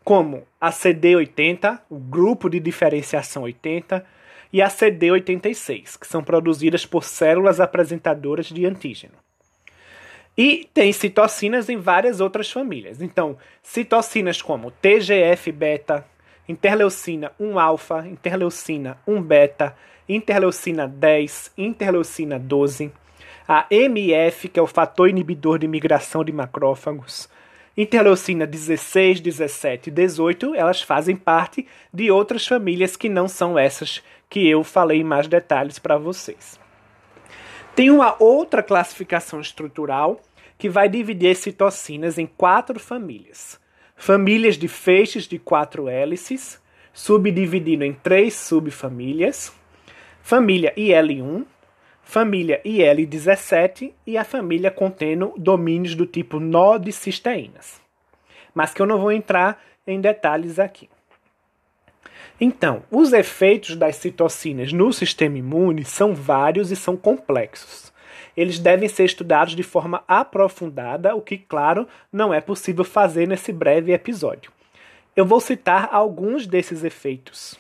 como 0.03 0.45
a 0.59 0.71
CD80, 0.71 1.81
o 1.91 1.99
grupo 1.99 2.49
de 2.49 2.59
diferenciação 2.59 3.43
80, 3.43 4.05
e 4.51 4.63
a 4.63 4.69
CD86, 4.69 5.99
que 5.99 6.07
são 6.07 6.25
produzidas 6.25 6.87
por 6.87 7.05
células 7.05 7.61
apresentadoras 7.61 8.47
de 8.47 8.65
antígeno. 8.65 9.13
E 10.37 10.69
tem 10.73 10.93
citocinas 10.93 11.69
em 11.69 11.77
várias 11.77 12.21
outras 12.21 12.51
famílias. 12.51 13.03
Então, 13.03 13.37
citocinas 13.63 14.41
como 14.41 14.71
TGF-beta, 14.71 16.07
interleucina 16.49 17.33
1-alfa, 17.39 18.07
interleucina 18.07 18.99
1-beta, 19.07 19.77
interleucina 20.09 20.89
10, 20.89 21.53
interleucina 21.59 22.39
12, 22.39 22.91
a 23.47 23.67
MF, 23.71 24.49
que 24.49 24.59
é 24.59 24.63
o 24.63 24.67
fator 24.67 25.09
inibidor 25.09 25.59
de 25.59 25.69
migração 25.69 26.25
de 26.25 26.33
macrófagos, 26.33 27.29
interleucina 27.77 28.47
16, 28.47 29.21
17 29.21 29.89
e 29.89 29.93
18, 29.93 30.55
elas 30.55 30.83
fazem 30.83 31.15
parte 31.15 31.67
de 31.93 32.11
outras 32.11 32.47
famílias 32.47 32.97
que 32.97 33.09
não 33.09 33.29
são 33.29 33.59
essas 33.59 34.03
que 34.29 34.49
eu 34.49 34.65
falei 34.65 35.01
em 35.01 35.05
mais 35.05 35.29
detalhes 35.29 35.79
para 35.79 35.97
vocês. 35.97 36.59
Tem 37.75 37.91
uma 37.91 38.17
outra 38.19 38.63
classificação 38.63 39.41
estrutural 39.41 40.21
que 40.59 40.69
vai 40.69 40.89
dividir 40.89 41.31
as 41.31 41.39
citocinas 41.39 42.19
em 42.19 42.27
quatro 42.27 42.81
famílias. 42.81 43.61
Famílias 43.95 44.57
de 44.57 44.67
feixes 44.67 45.25
de 45.25 45.39
quatro 45.39 45.89
hélices, 45.89 46.61
subdividindo 46.93 47.85
em 47.85 47.93
três 47.93 48.35
subfamílias 48.35 49.53
família 50.29 50.75
IL1, 50.77 51.47
família 52.03 52.61
IL17 52.63 53.95
e 54.07 54.19
a 54.19 54.25
família 54.25 54.71
contendo 54.71 55.33
domínios 55.39 55.95
do 55.95 56.05
tipo 56.05 56.39
nó 56.39 56.77
de 56.77 56.93
cisteínas. 56.93 57.81
Mas 58.55 58.75
que 58.75 58.83
eu 58.83 58.85
não 58.85 59.01
vou 59.01 59.11
entrar 59.11 59.59
em 59.87 59.99
detalhes 59.99 60.59
aqui. 60.59 60.91
Então, 62.39 62.83
os 62.91 63.15
efeitos 63.15 63.75
das 63.75 63.97
citocinas 63.97 64.71
no 64.71 64.93
sistema 64.93 65.39
imune 65.39 65.83
são 65.83 66.15
vários 66.15 66.71
e 66.71 66.77
são 66.77 66.95
complexos. 66.95 67.91
Eles 68.37 68.59
devem 68.59 68.87
ser 68.87 69.07
estudados 69.07 69.57
de 69.57 69.63
forma 69.63 70.05
aprofundada, 70.07 71.17
o 71.17 71.23
que, 71.23 71.39
claro, 71.39 71.89
não 72.13 72.35
é 72.35 72.41
possível 72.43 72.85
fazer 72.85 73.27
nesse 73.27 73.51
breve 73.51 73.95
episódio. 73.95 74.53
Eu 75.17 75.25
vou 75.25 75.41
citar 75.41 75.89
alguns 75.91 76.47
desses 76.47 76.85
efeitos. 76.85 77.59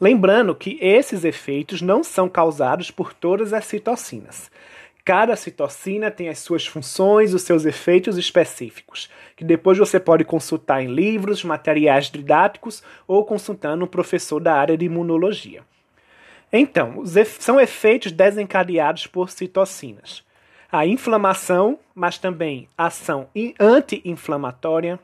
Lembrando 0.00 0.54
que 0.54 0.78
esses 0.80 1.24
efeitos 1.24 1.82
não 1.82 2.04
são 2.04 2.28
causados 2.28 2.90
por 2.90 3.12
todas 3.12 3.52
as 3.52 3.64
citocinas. 3.64 4.50
Cada 5.04 5.34
citocina 5.34 6.10
tem 6.10 6.28
as 6.28 6.38
suas 6.38 6.66
funções, 6.66 7.32
os 7.32 7.42
seus 7.42 7.64
efeitos 7.64 8.18
específicos, 8.18 9.10
que 9.34 9.42
depois 9.42 9.78
você 9.78 9.98
pode 9.98 10.22
consultar 10.22 10.82
em 10.82 10.94
livros, 10.94 11.42
materiais 11.42 12.10
didáticos 12.10 12.82
ou 13.06 13.24
consultando 13.24 13.86
um 13.86 13.88
professor 13.88 14.38
da 14.38 14.54
área 14.54 14.76
de 14.76 14.84
imunologia. 14.84 15.62
Então, 16.52 17.02
são 17.38 17.58
efeitos 17.58 18.12
desencadeados 18.12 19.06
por 19.06 19.30
citocinas. 19.30 20.22
A 20.70 20.86
inflamação, 20.86 21.78
mas 21.94 22.18
também 22.18 22.68
ação 22.76 23.28
anti-inflamatória, 23.58 25.00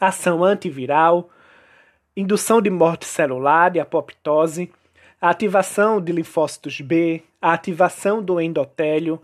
ação 0.00 0.42
antiviral, 0.42 1.30
indução 2.20 2.60
de 2.60 2.68
morte 2.68 3.04
celular 3.04 3.76
e 3.76 3.80
apoptose, 3.80 4.68
a 5.20 5.30
ativação 5.30 6.00
de 6.00 6.10
linfócitos 6.10 6.80
B, 6.80 7.22
a 7.40 7.52
ativação 7.52 8.20
do 8.20 8.40
endotélio, 8.40 9.20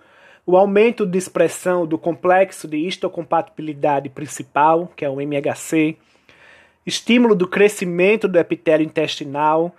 o 0.47 0.57
aumento 0.57 1.05
de 1.05 1.19
expressão 1.19 1.85
do 1.85 1.99
complexo 1.99 2.69
de 2.69 2.77
histocompatibilidade 2.77 4.09
principal, 4.09 4.93
que 4.95 5.05
é 5.05 5.11
o 5.11 5.21
MHC, 5.21 5.97
estímulo 6.87 7.35
do 7.35 7.49
crescimento 7.49 8.29
do 8.29 8.39
epitélio 8.39 8.87
intestinal, 8.87 9.75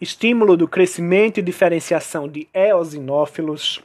estímulo 0.00 0.56
do 0.56 0.66
crescimento 0.66 1.38
e 1.38 1.42
diferenciação 1.42 2.28
de 2.28 2.48
eosinófilos, 2.52 3.80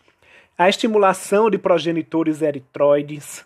a 0.57 0.67
estimulação 0.67 1.51
de 1.51 1.59
progenitores 1.59 2.41
eritroides, 2.41 3.45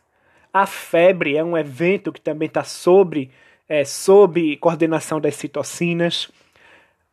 a 0.54 0.65
febre 0.65 1.36
é 1.36 1.44
um 1.44 1.58
evento 1.58 2.13
que 2.13 2.22
também 2.22 2.48
está 2.48 2.63
sobre 2.63 3.30
é, 3.68 3.84
sob 3.84 4.58
coordenação 4.58 5.20
das 5.20 5.36
citocinas, 5.36 6.32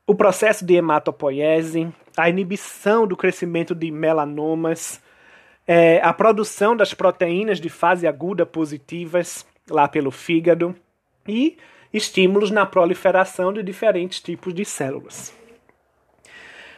o 0.07 0.15
processo 0.15 0.65
de 0.65 0.75
hematopoiese, 0.75 1.93
a 2.17 2.29
inibição 2.29 3.07
do 3.07 3.17
crescimento 3.17 3.75
de 3.75 3.91
melanomas, 3.91 5.01
é, 5.67 6.01
a 6.03 6.13
produção 6.13 6.77
das 6.77 6.93
proteínas 6.93 7.61
de 7.61 7.69
fase 7.69 8.07
aguda 8.07 8.45
positivas 8.45 9.47
lá 9.71 9.89
pelo 9.89 10.11
fígado 10.11 10.75
e 11.27 11.57
estímulos 11.93 12.51
na 12.51 12.67
proliferação 12.67 13.53
de 13.53 13.63
diferentes 13.63 14.21
tipos 14.21 14.53
de 14.53 14.65
células. 14.65 15.33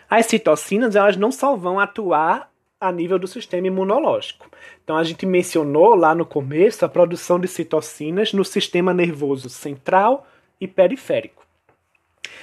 As 0.09 0.26
citocinas 0.26 0.95
elas 0.95 1.16
não 1.16 1.33
só 1.33 1.57
vão 1.57 1.81
atuar 1.81 2.50
a 2.86 2.92
nível 2.92 3.18
do 3.18 3.26
sistema 3.26 3.66
imunológico. 3.66 4.48
Então, 4.82 4.96
a 4.96 5.04
gente 5.04 5.24
mencionou 5.24 5.94
lá 5.94 6.14
no 6.14 6.26
começo 6.26 6.84
a 6.84 6.88
produção 6.88 7.40
de 7.40 7.48
citocinas 7.48 8.32
no 8.32 8.44
sistema 8.44 8.92
nervoso 8.92 9.48
central 9.48 10.26
e 10.60 10.68
periférico. 10.68 11.44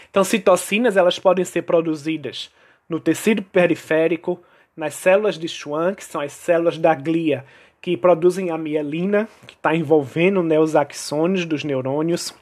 Então, 0.09 0.23
citocinas 0.23 0.97
elas 0.97 1.19
podem 1.19 1.45
ser 1.45 1.61
produzidas 1.61 2.51
no 2.89 2.99
tecido 2.99 3.41
periférico, 3.41 4.41
nas 4.75 4.93
células 4.95 5.37
de 5.37 5.47
Schwann, 5.47 5.95
que 5.95 6.03
são 6.03 6.19
as 6.19 6.33
células 6.33 6.77
da 6.77 6.93
glia, 6.93 7.45
que 7.81 7.95
produzem 7.95 8.51
a 8.51 8.57
mielina, 8.57 9.29
que 9.47 9.53
está 9.53 9.75
envolvendo 9.75 10.43
né, 10.43 10.59
os 10.59 10.75
axônios 10.75 11.45
dos 11.45 11.63
neurônios, 11.63 12.33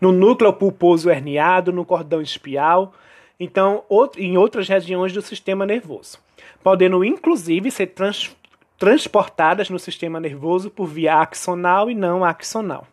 no 0.00 0.10
núcleo 0.10 0.52
pulposo 0.52 1.10
herniado, 1.10 1.72
no 1.72 1.84
cordão 1.84 2.20
espial, 2.22 2.94
então 3.42 3.82
em 4.16 4.36
outras 4.36 4.68
regiões 4.68 5.12
do 5.12 5.20
sistema 5.20 5.66
nervoso, 5.66 6.18
podendo 6.62 7.04
inclusive 7.04 7.72
ser 7.72 7.88
trans, 7.88 8.36
transportadas 8.78 9.68
no 9.68 9.80
sistema 9.80 10.20
nervoso 10.20 10.70
por 10.70 10.86
via 10.86 11.16
axonal 11.16 11.90
e 11.90 11.94
não 11.94 12.24
axonal. 12.24 12.86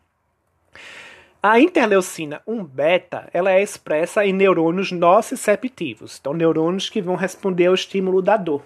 A 1.42 1.60
interleucina 1.60 2.42
1 2.48 2.64
beta 2.64 3.30
ela 3.32 3.52
é 3.52 3.62
expressa 3.62 4.26
em 4.26 4.34
neurônios 4.34 4.92
nociceptivos, 4.92 6.18
então 6.20 6.34
neurônios 6.34 6.90
que 6.90 7.00
vão 7.00 7.16
responder 7.16 7.68
ao 7.68 7.76
estímulo 7.76 8.20
da 8.20 8.36
dor. 8.36 8.64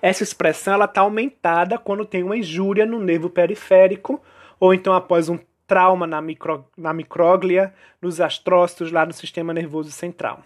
Essa 0.00 0.22
expressão 0.22 0.82
está 0.82 1.02
aumentada 1.02 1.76
quando 1.76 2.06
tem 2.06 2.22
uma 2.22 2.38
injúria 2.38 2.86
no 2.86 2.98
nervo 2.98 3.28
periférico 3.28 4.18
ou 4.58 4.72
então 4.72 4.94
após 4.94 5.28
um 5.28 5.38
trauma 5.66 6.06
na, 6.06 6.22
micro, 6.22 6.64
na 6.76 6.94
micróglia, 6.94 7.72
nos 8.00 8.18
astrócitos 8.18 8.90
lá 8.90 9.04
no 9.04 9.12
sistema 9.12 9.52
nervoso 9.52 9.90
central. 9.90 10.42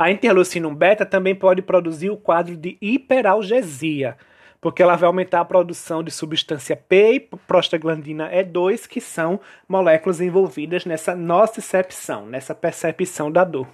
A 0.00 0.10
interleucina 0.10 0.66
1 0.66 0.74
beta 0.74 1.04
também 1.04 1.34
pode 1.34 1.60
produzir 1.60 2.08
o 2.08 2.16
quadro 2.16 2.56
de 2.56 2.78
hiperalgesia, 2.80 4.16
porque 4.58 4.82
ela 4.82 4.96
vai 4.96 5.06
aumentar 5.06 5.40
a 5.40 5.44
produção 5.44 6.02
de 6.02 6.10
substância 6.10 6.74
P 6.74 7.12
e 7.12 7.20
prostaglandina 7.20 8.30
E2, 8.32 8.88
que 8.88 8.98
são 8.98 9.38
moléculas 9.68 10.18
envolvidas 10.22 10.86
nessa 10.86 11.14
nocicepção, 11.14 12.24
nessa 12.24 12.54
percepção 12.54 13.30
da 13.30 13.44
dor. 13.44 13.68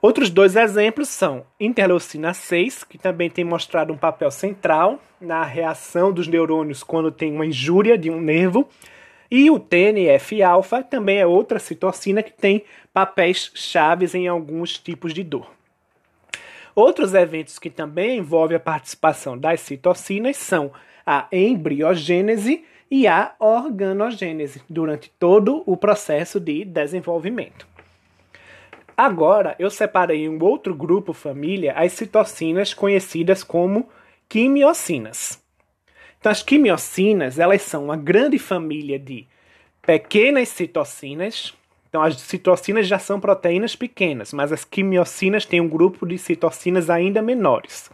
Outros 0.00 0.30
dois 0.30 0.56
exemplos 0.56 1.10
são 1.10 1.44
interleucina 1.60 2.32
6, 2.32 2.84
que 2.84 2.96
também 2.96 3.28
tem 3.28 3.44
mostrado 3.44 3.92
um 3.92 3.98
papel 3.98 4.30
central 4.30 5.02
na 5.20 5.44
reação 5.44 6.10
dos 6.10 6.26
neurônios 6.26 6.82
quando 6.82 7.12
tem 7.12 7.30
uma 7.30 7.44
injúria 7.44 7.98
de 7.98 8.08
um 8.08 8.22
nervo, 8.22 8.66
e 9.30 9.50
o 9.50 9.58
TNF-alfa 9.58 10.82
também 10.82 11.18
é 11.18 11.26
outra 11.26 11.58
citocina 11.58 12.22
que 12.22 12.32
tem 12.32 12.64
papéis 12.92 13.50
chaves 13.54 14.14
em 14.14 14.26
alguns 14.26 14.78
tipos 14.78 15.12
de 15.12 15.22
dor. 15.22 15.52
Outros 16.74 17.12
eventos 17.12 17.58
que 17.58 17.68
também 17.68 18.18
envolvem 18.18 18.56
a 18.56 18.60
participação 18.60 19.36
das 19.36 19.60
citocinas 19.60 20.36
são 20.36 20.70
a 21.04 21.26
embriogênese 21.32 22.64
e 22.90 23.06
a 23.06 23.34
organogênese 23.38 24.62
durante 24.68 25.10
todo 25.18 25.62
o 25.66 25.76
processo 25.76 26.38
de 26.38 26.64
desenvolvimento. 26.64 27.66
Agora, 28.96 29.54
eu 29.58 29.70
separei 29.70 30.28
um 30.28 30.42
outro 30.42 30.74
grupo 30.74 31.12
família 31.12 31.72
as 31.72 31.92
citocinas 31.92 32.74
conhecidas 32.74 33.44
como 33.44 33.88
quimiocinas. 34.28 35.42
Então, 36.18 36.32
as 36.32 36.42
quimiocinas, 36.42 37.38
elas 37.38 37.62
são 37.62 37.84
uma 37.84 37.96
grande 37.96 38.38
família 38.38 38.98
de 38.98 39.26
pequenas 39.80 40.48
citocinas. 40.48 41.54
Então, 41.88 42.02
as 42.02 42.20
citocinas 42.20 42.86
já 42.86 42.98
são 42.98 43.20
proteínas 43.20 43.76
pequenas, 43.76 44.32
mas 44.32 44.52
as 44.52 44.64
quimiocinas 44.64 45.46
têm 45.46 45.60
um 45.60 45.68
grupo 45.68 46.06
de 46.06 46.18
citocinas 46.18 46.90
ainda 46.90 47.22
menores, 47.22 47.90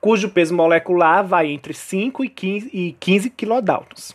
cujo 0.00 0.28
peso 0.28 0.54
molecular 0.54 1.26
vai 1.26 1.50
entre 1.50 1.74
5 1.74 2.24
e 2.24 2.28
15, 2.28 2.70
e 2.72 2.92
15 3.00 3.30
kilodaltons. 3.30 4.14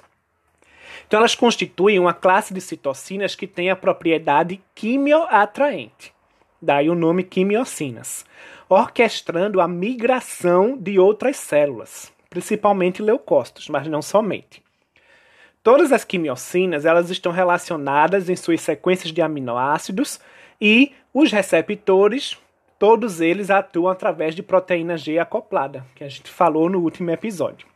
Então, 1.08 1.20
elas 1.20 1.36
constituem 1.36 2.00
uma 2.00 2.14
classe 2.14 2.54
de 2.54 2.62
citocinas 2.62 3.36
que 3.36 3.48
tem 3.48 3.70
a 3.70 3.76
propriedade 3.76 4.62
quimioatraente, 4.76 6.14
daí 6.62 6.90
o 6.90 6.96
nome 6.96 7.24
quimiocinas, 7.24 8.26
orquestrando 8.70 9.60
a 9.60 9.68
migração 9.68 10.78
de 10.78 11.00
outras 11.00 11.38
células, 11.38 12.14
principalmente 12.38 13.02
leucócitos, 13.02 13.68
mas 13.68 13.88
não 13.88 14.00
somente. 14.00 14.62
Todas 15.64 15.92
as 15.92 16.06
quimiocinas 16.06 16.86
elas 16.86 17.10
estão 17.10 17.32
relacionadas 17.32 18.30
em 18.30 18.36
suas 18.36 18.62
sequências 18.62 19.12
de 19.12 19.24
aminoácidos 19.24 20.20
e 20.62 20.94
os 21.12 21.32
receptores, 21.32 22.38
todos 22.78 23.22
eles 23.22 23.50
atuam 23.50 23.90
através 23.90 24.36
de 24.36 24.44
proteína 24.44 24.98
G 24.98 25.18
acoplada, 25.18 25.84
que 25.96 26.04
a 26.04 26.08
gente 26.08 26.30
falou 26.30 26.70
no 26.70 26.80
último 26.80 27.10
episódio. 27.10 27.68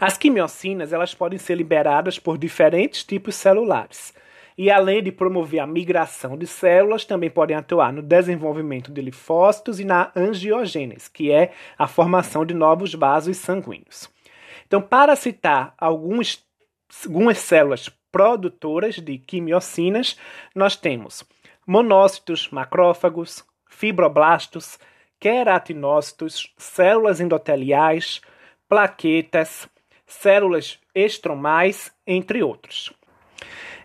As 0.00 0.16
quimiocinas 0.16 0.90
elas 0.90 1.14
podem 1.14 1.38
ser 1.38 1.56
liberadas 1.56 2.18
por 2.18 2.38
diferentes 2.38 3.04
tipos 3.04 3.34
celulares. 3.34 4.14
E 4.56 4.70
além 4.70 5.02
de 5.02 5.10
promover 5.10 5.60
a 5.60 5.66
migração 5.66 6.36
de 6.36 6.46
células, 6.46 7.04
também 7.04 7.30
podem 7.30 7.56
atuar 7.56 7.92
no 7.92 8.02
desenvolvimento 8.02 8.92
de 8.92 9.00
linfócitos 9.00 9.80
e 9.80 9.84
na 9.84 10.12
angiogênese, 10.14 11.10
que 11.10 11.30
é 11.30 11.52
a 11.78 11.86
formação 11.86 12.44
de 12.44 12.54
novos 12.54 12.94
vasos 12.94 13.36
sanguíneos. 13.38 14.10
Então, 14.66 14.80
para 14.80 15.16
citar 15.16 15.74
alguns 15.78 16.44
algumas 17.06 17.38
células 17.38 17.88
produtoras 18.10 18.96
de 18.96 19.16
quimiocinas, 19.18 20.18
nós 20.54 20.76
temos 20.76 21.24
monócitos, 21.66 22.50
macrófagos, 22.50 23.44
fibroblastos, 23.68 24.78
queratinócitos, 25.18 26.52
células 26.58 27.20
endoteliais, 27.20 28.20
plaquetas, 28.68 29.68
células 30.06 30.78
estromais, 30.94 31.92
entre 32.06 32.42
outros. 32.42 32.92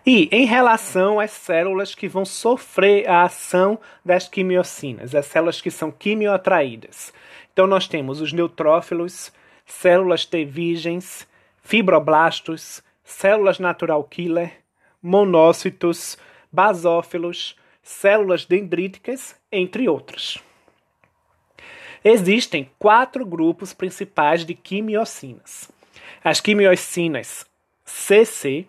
E 0.06 0.28
em 0.32 0.46
relação 0.46 1.20
às 1.20 1.30
células 1.30 1.94
que 1.94 2.08
vão 2.08 2.24
sofrer 2.24 3.08
a 3.08 3.24
ação 3.24 3.78
das 4.04 4.28
quimiocinas, 4.28 5.14
as 5.14 5.26
células 5.26 5.60
que 5.60 5.70
são 5.70 5.90
quimioatraídas. 5.90 7.12
Então 7.52 7.66
nós 7.66 7.86
temos 7.86 8.20
os 8.20 8.32
neutrófilos, 8.32 9.32
células 9.66 10.24
T 10.24 10.44
virgens, 10.44 11.26
fibroblastos, 11.62 12.82
células 13.04 13.58
natural 13.58 14.04
killer, 14.04 14.52
monócitos, 15.02 16.16
basófilos, 16.50 17.56
células 17.82 18.44
dendríticas, 18.44 19.36
entre 19.50 19.88
outros. 19.88 20.38
Existem 22.04 22.70
quatro 22.78 23.26
grupos 23.26 23.72
principais 23.72 24.44
de 24.44 24.54
quimiocinas. 24.54 25.70
As 26.22 26.40
quimiocinas 26.40 27.46
CC, 27.84 28.66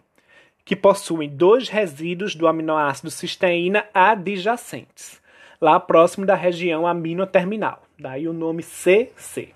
que 0.70 0.76
possuem 0.76 1.28
dois 1.28 1.68
resíduos 1.68 2.36
do 2.36 2.48
aminoácido 2.48 3.10
cisteína 3.10 3.88
adjacentes, 3.92 5.20
lá 5.60 5.80
próximo 5.80 6.28
da 6.28 6.36
região 6.36 6.86
aminoterminal, 6.86 7.82
daí 7.98 8.28
o 8.28 8.34
nome 8.34 8.62
CC. 8.62 9.50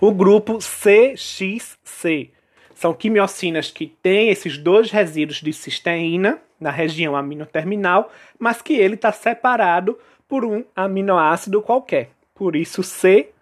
O 0.00 0.10
grupo 0.10 0.56
CXC, 0.56 2.30
são 2.74 2.94
quimiocinas 2.94 3.70
que 3.70 3.86
têm 3.86 4.30
esses 4.30 4.56
dois 4.56 4.90
resíduos 4.90 5.42
de 5.42 5.52
cisteína 5.52 6.38
na 6.58 6.70
região 6.70 7.14
aminoterminal, 7.14 8.10
mas 8.38 8.62
que 8.62 8.72
ele 8.72 8.94
está 8.94 9.12
separado 9.12 9.98
por 10.26 10.46
um 10.46 10.64
aminoácido 10.74 11.60
qualquer. 11.60 12.08
Por 12.34 12.56
isso 12.56 12.80
CXC. 12.80 13.32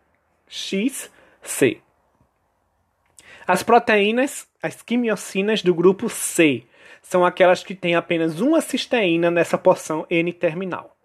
As 3.46 3.62
proteínas, 3.62 4.48
as 4.62 4.82
quimiocinas 4.82 5.62
do 5.62 5.74
grupo 5.74 6.08
C, 6.08 6.64
são 7.02 7.26
aquelas 7.26 7.62
que 7.64 7.74
têm 7.74 7.96
apenas 7.96 8.40
uma 8.40 8.60
cisteína 8.60 9.28
nessa 9.30 9.56
porção 9.58 10.06
N-terminal. 10.08 10.96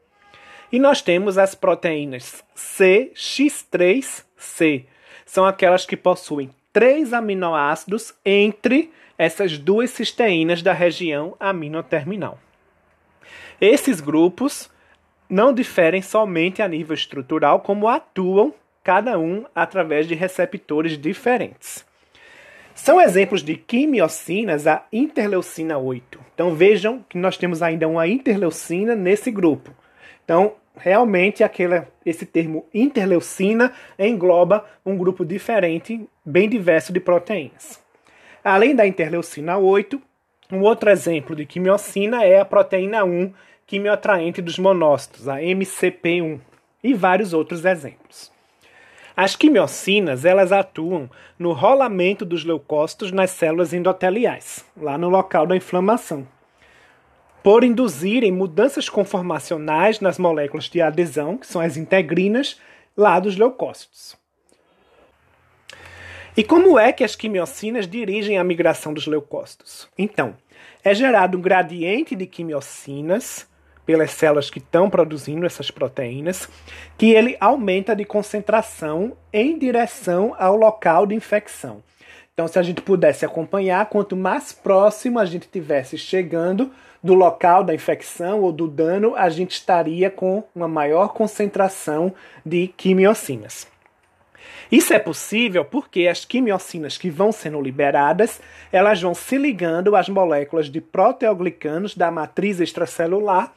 E 0.71 0.79
nós 0.79 1.01
temos 1.01 1.37
as 1.37 1.53
proteínas 1.55 2.41
CX3C, 2.55 4.85
são 5.25 5.45
aquelas 5.45 5.85
que 5.85 5.97
possuem 5.97 6.49
três 6.71 7.11
aminoácidos 7.13 8.13
entre 8.23 8.93
essas 9.17 9.57
duas 9.57 9.89
cisteínas 9.89 10.61
da 10.61 10.73
região 10.73 11.35
aminoterminal. 11.39 12.37
Esses 13.59 13.99
grupos 13.99 14.69
não 15.27 15.51
diferem 15.51 16.03
somente 16.03 16.61
a 16.61 16.67
nível 16.67 16.93
estrutural, 16.93 17.61
como 17.61 17.87
atuam 17.87 18.53
cada 18.83 19.17
um 19.17 19.45
através 19.55 20.07
de 20.07 20.13
receptores 20.13 20.95
diferentes. 20.97 21.86
São 22.77 23.01
exemplos 23.01 23.41
de 23.41 23.55
quimiocinas 23.55 24.67
a 24.67 24.85
interleucina 24.93 25.79
8. 25.79 26.19
Então 26.33 26.53
vejam 26.53 27.03
que 27.09 27.17
nós 27.17 27.35
temos 27.35 27.63
ainda 27.63 27.87
uma 27.87 28.07
interleucina 28.07 28.95
nesse 28.95 29.31
grupo. 29.31 29.71
Então, 30.23 30.53
realmente 30.77 31.43
aquela, 31.43 31.87
esse 32.05 32.23
termo 32.23 32.67
interleucina 32.71 33.73
engloba 33.97 34.63
um 34.85 34.95
grupo 34.95 35.25
diferente, 35.25 36.07
bem 36.23 36.47
diverso 36.47 36.93
de 36.93 36.99
proteínas. 36.99 37.83
Além 38.43 38.75
da 38.75 38.85
interleucina 38.85 39.57
8, 39.57 39.99
um 40.51 40.61
outro 40.61 40.91
exemplo 40.91 41.35
de 41.35 41.47
quimiocina 41.47 42.23
é 42.23 42.39
a 42.39 42.45
proteína 42.45 43.03
1 43.03 43.33
quimioatraente 43.65 44.39
dos 44.39 44.59
monócitos, 44.59 45.27
a 45.27 45.37
MCP1, 45.37 46.39
e 46.83 46.93
vários 46.93 47.33
outros 47.33 47.65
exemplos. 47.65 48.36
As 49.19 49.35
quimiocinas, 49.35 50.25
elas 50.25 50.51
atuam 50.51 51.09
no 51.39 51.51
rolamento 51.51 52.23
dos 52.23 52.45
leucócitos 52.45 53.11
nas 53.11 53.31
células 53.31 53.73
endoteliais, 53.73 54.63
lá 54.79 54.95
no 54.95 55.09
local 55.09 55.47
da 55.47 55.55
inflamação, 55.55 56.27
por 57.41 57.63
induzirem 57.63 58.31
mudanças 58.31 58.87
conformacionais 58.87 59.99
nas 59.99 60.19
moléculas 60.19 60.65
de 60.65 60.83
adesão, 60.83 61.35
que 61.35 61.47
são 61.47 61.59
as 61.59 61.77
integrinas, 61.77 62.61
lá 62.95 63.19
dos 63.19 63.35
leucócitos. 63.37 64.15
E 66.35 66.43
como 66.43 66.77
é 66.77 66.93
que 66.93 67.03
as 67.03 67.15
quimiocinas 67.15 67.87
dirigem 67.87 68.37
a 68.37 68.43
migração 68.43 68.93
dos 68.93 69.07
leucócitos? 69.07 69.89
Então, 69.97 70.37
é 70.83 70.93
gerado 70.93 71.39
um 71.39 71.41
gradiente 71.41 72.15
de 72.15 72.27
quimiocinas 72.27 73.47
pelas 73.87 74.11
células 74.11 74.49
que 74.49 74.59
estão 74.59 74.89
produzindo 74.89 75.45
essas 75.45 75.71
proteínas, 75.71 76.49
que 76.97 77.13
ele 77.13 77.37
aumenta 77.39 77.95
de 77.95 78.03
concentração 78.03 79.13
em 79.31 79.57
direção 79.57 80.35
ao 80.37 80.57
local 80.57 81.07
de 81.07 81.15
infecção. 81.15 81.81
Então, 82.33 82.47
se 82.49 82.59
a 82.59 82.61
gente 82.61 82.81
pudesse 82.81 83.25
acompanhar, 83.25 83.85
quanto 83.87 84.15
mais 84.15 84.51
próximo 84.51 85.17
a 85.17 85.25
gente 85.25 85.43
estivesse 85.43 85.97
chegando 85.97 86.69
do 87.01 87.13
local 87.13 87.63
da 87.63 87.73
infecção 87.73 88.41
ou 88.41 88.51
do 88.51 88.67
dano, 88.67 89.15
a 89.15 89.29
gente 89.29 89.53
estaria 89.53 90.11
com 90.11 90.43
uma 90.53 90.67
maior 90.67 91.13
concentração 91.13 92.13
de 92.45 92.67
quimiocinas. 92.67 93.67
Isso 94.71 94.93
é 94.93 94.99
possível 94.99 95.63
porque 95.63 96.07
as 96.07 96.25
quimiocinas 96.25 96.97
que 96.97 97.09
vão 97.09 97.31
sendo 97.31 97.61
liberadas, 97.61 98.41
elas 98.71 99.01
vão 99.01 99.13
se 99.13 99.37
ligando 99.37 99.95
às 99.95 100.09
moléculas 100.09 100.69
de 100.69 100.81
proteoglicanos 100.81 101.95
da 101.95 102.11
matriz 102.11 102.59
extracelular 102.59 103.53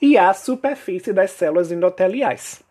e 0.00 0.16
à 0.16 0.32
superfície 0.32 1.12
das 1.12 1.30
células 1.32 1.72
endoteliais. 1.72 2.62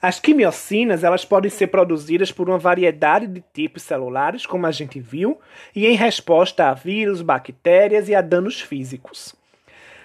As 0.00 0.20
quimiocinas 0.20 1.02
elas 1.02 1.24
podem 1.24 1.50
ser 1.50 1.66
produzidas 1.68 2.30
por 2.30 2.48
uma 2.48 2.58
variedade 2.58 3.26
de 3.26 3.42
tipos 3.52 3.82
celulares, 3.82 4.46
como 4.46 4.64
a 4.64 4.70
gente 4.70 5.00
viu, 5.00 5.40
e 5.74 5.86
em 5.86 5.96
resposta 5.96 6.68
a 6.68 6.74
vírus, 6.74 7.20
bactérias 7.20 8.08
e 8.08 8.14
a 8.14 8.20
danos 8.20 8.60
físicos. 8.60 9.34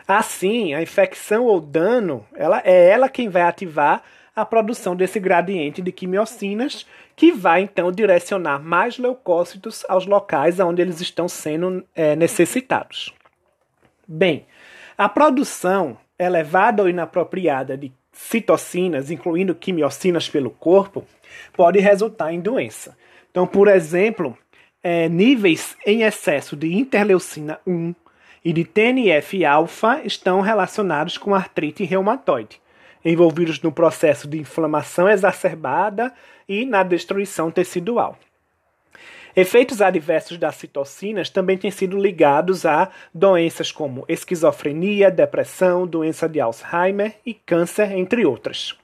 Assim, 0.08 0.74
a 0.74 0.82
infecção 0.82 1.46
ou 1.46 1.62
dano, 1.62 2.26
ela 2.36 2.62
é 2.66 2.90
ela 2.90 3.08
quem 3.08 3.30
vai 3.30 3.44
ativar 3.44 4.04
a 4.36 4.44
produção 4.44 4.96
desse 4.96 5.20
gradiente 5.20 5.82
de 5.82 5.92
quimiocinas, 5.92 6.86
que 7.16 7.32
vai 7.32 7.62
então 7.62 7.92
direcionar 7.92 8.60
mais 8.60 8.98
leucócitos 8.98 9.86
aos 9.88 10.06
locais 10.06 10.60
onde 10.60 10.82
eles 10.82 11.00
estão 11.00 11.28
sendo 11.28 11.84
é, 11.96 12.16
necessitados. 12.16 13.14
Bem, 14.08 14.46
a 14.98 15.08
produção 15.08 15.98
elevada 16.18 16.82
ou 16.82 16.90
inapropriada 16.90 17.78
de 17.78 17.92
citocinas, 18.12 19.12
incluindo 19.12 19.56
quimiocinas 19.56 20.28
pelo 20.28 20.50
corpo, 20.50 21.06
pode 21.54 21.80
resultar 21.80 22.34
em 22.34 22.40
doença. 22.40 22.98
Então, 23.30 23.46
por 23.46 23.68
exemplo, 23.68 24.38
é, 24.82 25.08
níveis 25.10 25.76
em 25.86 26.04
excesso 26.04 26.56
de 26.56 26.74
interleucina 26.74 27.60
1 27.66 27.94
e 28.46 28.52
de 28.52 28.66
TNF-alfa 28.66 30.02
estão 30.04 30.42
relacionados 30.42 31.18
com 31.18 31.34
artrite 31.34 31.84
reumatoide 31.84 32.63
envolvidos 33.04 33.62
no 33.62 33.72
processo 33.72 34.28
de 34.28 34.40
inflamação 34.40 35.10
exacerbada 35.10 36.14
e 36.48 36.66
na 36.66 36.84
destruição 36.84 37.52
tecidual. 37.52 38.18
Efeitos 39.36 39.82
adversos 39.82 40.38
das 40.38 40.56
citocinas 40.56 41.30
também 41.30 41.58
têm 41.58 41.72
sido 41.72 41.98
ligados 41.98 42.66
a 42.66 42.90
doenças 43.14 43.72
como 43.72 44.06
esquizofrenia, 44.08 45.10
depressão, 45.10 45.88
doença 45.88 46.30
de 46.30 46.40
Alzheimer 46.40 47.16
e 47.26 47.34
câncer, 47.34 47.92
entre 47.94 48.26
outras. 48.26 48.78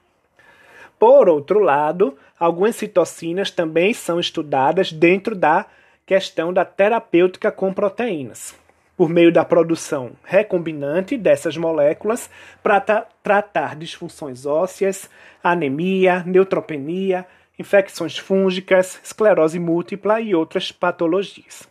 Por 0.98 1.30
outro 1.30 1.60
lado, 1.60 2.18
algumas 2.40 2.76
citocinas 2.76 3.52
também 3.52 3.94
são 3.94 4.20
estudadas 4.20 4.92
dentro 4.92 5.36
da 5.36 5.68
questão 6.06 6.52
da 6.52 6.66
terapêutica 6.66 7.52
com 7.52 7.72
proteínas 7.72 8.56
por 9.00 9.08
meio 9.08 9.32
da 9.32 9.46
produção 9.46 10.12
recombinante 10.26 11.16
dessas 11.16 11.56
moléculas 11.56 12.30
para 12.62 12.82
tra 12.82 13.08
tratar 13.24 13.78
disfunções 13.78 14.46
ósseas, 14.46 15.10
anemia, 15.42 16.22
neutropenia, 16.26 17.26
infecções 17.58 18.18
fúngicas, 18.18 19.00
esclerose 19.02 19.58
múltipla 19.58 20.20
e 20.20 20.36
outras 20.36 20.74
patologias. 20.74 21.66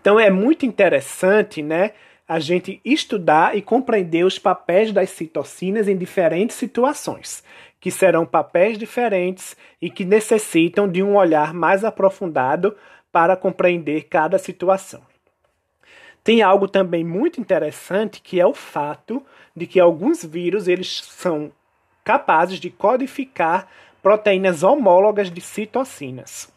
Então 0.00 0.18
é 0.18 0.28
muito 0.28 0.66
interessante, 0.66 1.62
né, 1.62 1.92
a 2.26 2.40
gente 2.40 2.80
estudar 2.84 3.56
e 3.56 3.62
compreender 3.62 4.24
os 4.24 4.40
papéis 4.40 4.90
das 4.90 5.10
citocinas 5.10 5.86
em 5.86 5.96
diferentes 5.96 6.56
situações, 6.56 7.44
que 7.78 7.92
serão 7.92 8.26
papéis 8.26 8.76
diferentes 8.76 9.56
e 9.80 9.88
que 9.88 10.04
necessitam 10.04 10.88
de 10.88 11.00
um 11.00 11.14
olhar 11.14 11.54
mais 11.54 11.84
aprofundado 11.84 12.76
para 13.12 13.36
compreender 13.36 14.08
cada 14.10 14.36
situação. 14.36 15.07
Tem 16.28 16.42
algo 16.42 16.68
também 16.68 17.02
muito 17.02 17.40
interessante 17.40 18.20
que 18.20 18.38
é 18.38 18.46
o 18.46 18.52
fato 18.52 19.22
de 19.56 19.66
que 19.66 19.80
alguns 19.80 20.22
vírus 20.22 20.68
eles 20.68 21.02
são 21.04 21.50
capazes 22.04 22.60
de 22.60 22.68
codificar 22.68 23.66
proteínas 24.02 24.62
homólogas 24.62 25.30
de 25.30 25.40
citocinas. 25.40 26.52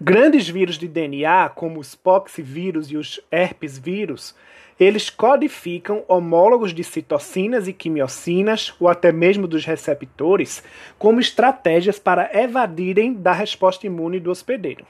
Grandes 0.00 0.48
vírus 0.48 0.78
de 0.78 0.88
DNA, 0.88 1.50
como 1.50 1.78
os 1.78 1.94
poxvírus 1.94 2.90
e 2.90 2.96
os 2.96 3.20
herpes 3.30 3.76
vírus, 3.76 4.34
eles 4.80 5.10
codificam 5.10 6.02
homólogos 6.08 6.72
de 6.72 6.82
citocinas 6.82 7.68
e 7.68 7.74
quimiocinas, 7.74 8.72
ou 8.80 8.88
até 8.88 9.12
mesmo 9.12 9.46
dos 9.46 9.66
receptores, 9.66 10.64
como 10.98 11.20
estratégias 11.20 11.98
para 11.98 12.30
evadirem 12.32 13.12
da 13.12 13.32
resposta 13.34 13.86
imune 13.86 14.18
do 14.18 14.30
hospedeiro. 14.30 14.86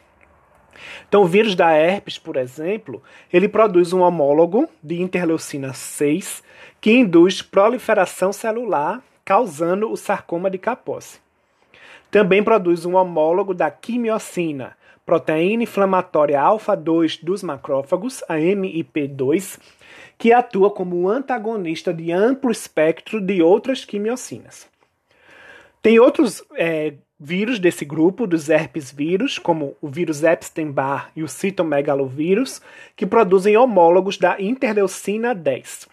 Então, 1.08 1.22
o 1.22 1.26
vírus 1.26 1.54
da 1.54 1.72
herpes, 1.72 2.18
por 2.18 2.36
exemplo, 2.36 3.02
ele 3.32 3.48
produz 3.48 3.92
um 3.92 4.00
homólogo 4.00 4.68
de 4.82 5.00
interleucina 5.00 5.72
6 5.72 6.42
que 6.80 6.92
induz 6.92 7.42
proliferação 7.42 8.32
celular, 8.32 9.02
causando 9.24 9.90
o 9.90 9.96
sarcoma 9.96 10.50
de 10.50 10.58
Kaposi. 10.58 11.20
Também 12.10 12.42
produz 12.42 12.84
um 12.84 12.96
homólogo 12.96 13.54
da 13.54 13.70
quimiocina, 13.70 14.76
proteína 15.06 15.62
inflamatória 15.62 16.40
alfa-2 16.40 17.22
dos 17.22 17.42
macrófagos, 17.42 18.22
a 18.28 18.34
MIP2, 18.34 19.60
que 20.18 20.32
atua 20.32 20.70
como 20.70 21.08
antagonista 21.08 21.94
de 21.94 22.12
amplo 22.12 22.50
espectro 22.50 23.20
de 23.20 23.42
outras 23.42 23.84
quimiocinas. 23.84 24.68
Tem 25.82 25.98
outros 25.98 26.42
é, 26.56 26.94
vírus 27.22 27.58
desse 27.58 27.84
grupo, 27.84 28.26
dos 28.26 28.48
herpes 28.48 28.90
vírus, 28.90 29.38
como 29.38 29.76
o 29.82 29.88
vírus 29.88 30.22
Epstein-Barr 30.22 31.10
e 31.14 31.22
o 31.22 31.28
citomegalovírus, 31.28 32.62
que 32.96 33.04
produzem 33.04 33.58
homólogos 33.58 34.16
da 34.16 34.40
interleucina 34.40 35.34
10. 35.34 35.86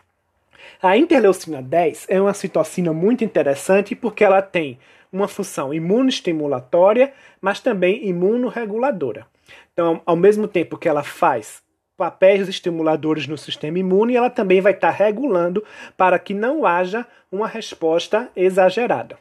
A 0.81 0.95
interleucina 0.95 1.61
10 1.61 2.05
é 2.07 2.21
uma 2.21 2.33
citocina 2.33 2.93
muito 2.93 3.25
interessante 3.25 3.93
porque 3.93 4.23
ela 4.23 4.41
tem 4.41 4.79
uma 5.11 5.27
função 5.27 5.73
imunoestimulatória, 5.73 7.11
mas 7.41 7.59
também 7.59 8.07
imunorreguladora. 8.07 9.25
Então, 9.73 10.01
ao 10.05 10.15
mesmo 10.15 10.47
tempo 10.47 10.77
que 10.77 10.87
ela 10.87 11.03
faz 11.03 11.61
papéis 11.97 12.47
estimuladores 12.47 13.27
no 13.27 13.37
sistema 13.37 13.79
imune, 13.79 14.15
ela 14.15 14.29
também 14.29 14.61
vai 14.61 14.71
estar 14.71 14.91
regulando 14.91 15.63
para 15.97 16.19
que 16.19 16.33
não 16.33 16.65
haja 16.65 17.05
uma 17.31 17.47
resposta 17.47 18.29
exagerada. 18.35 19.17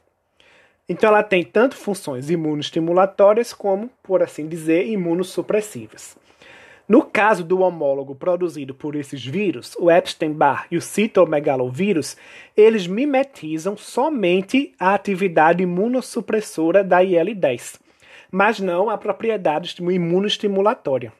Então 0.88 1.10
ela 1.10 1.22
tem 1.22 1.42
tanto 1.42 1.76
funções 1.76 2.30
imunoestimulatórias 2.30 3.52
como, 3.52 3.90
por 4.02 4.22
assim 4.22 4.46
dizer, 4.46 4.86
imunossupressivas. 4.86 6.16
No 6.88 7.02
caso 7.02 7.42
do 7.42 7.60
homólogo 7.60 8.14
produzido 8.14 8.72
por 8.72 8.94
esses 8.94 9.24
vírus, 9.24 9.74
o 9.80 9.90
Epstein-Barr 9.90 10.68
e 10.70 10.76
o 10.76 10.80
citomegalovírus, 10.80 12.16
eles 12.56 12.86
mimetizam 12.86 13.76
somente 13.76 14.72
a 14.78 14.94
atividade 14.94 15.64
imunossupressora 15.64 16.84
da 16.84 17.02
IL-10, 17.02 17.80
mas 18.30 18.60
não 18.60 18.88
a 18.88 18.96
propriedade 18.96 19.74
imunoestimulatória. 19.80 21.12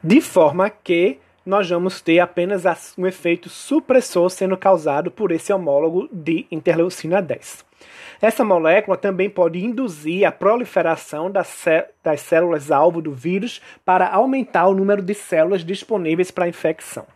De 0.00 0.20
forma 0.20 0.70
que 0.70 1.18
nós 1.44 1.68
vamos 1.68 2.00
ter 2.00 2.20
apenas 2.20 2.64
um 2.96 3.04
efeito 3.04 3.48
supressor 3.48 4.30
sendo 4.30 4.56
causado 4.56 5.10
por 5.10 5.32
esse 5.32 5.52
homólogo 5.52 6.08
de 6.12 6.46
interleucina 6.52 7.20
10. 7.20 7.71
Essa 8.20 8.44
molécula 8.44 8.96
também 8.96 9.28
pode 9.28 9.64
induzir 9.64 10.26
a 10.26 10.32
proliferação 10.32 11.30
das, 11.30 11.64
das 12.02 12.20
células-alvo 12.20 13.02
do 13.02 13.12
vírus 13.12 13.60
para 13.84 14.08
aumentar 14.08 14.66
o 14.68 14.74
número 14.74 15.02
de 15.02 15.14
células 15.14 15.64
disponíveis 15.64 16.30
para 16.30 16.44
a 16.44 16.48
infecção. 16.48 17.06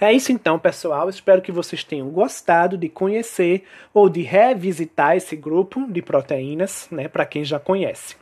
É 0.00 0.12
isso 0.12 0.32
então, 0.32 0.58
pessoal. 0.58 1.08
Espero 1.08 1.42
que 1.42 1.52
vocês 1.52 1.82
tenham 1.82 2.08
gostado 2.10 2.76
de 2.76 2.88
conhecer 2.88 3.64
ou 3.92 4.08
de 4.08 4.22
revisitar 4.22 5.16
esse 5.16 5.34
grupo 5.36 5.86
de 5.90 6.02
proteínas, 6.02 6.86
né, 6.90 7.08
para 7.08 7.26
quem 7.26 7.44
já 7.44 7.58
conhece. 7.58 8.16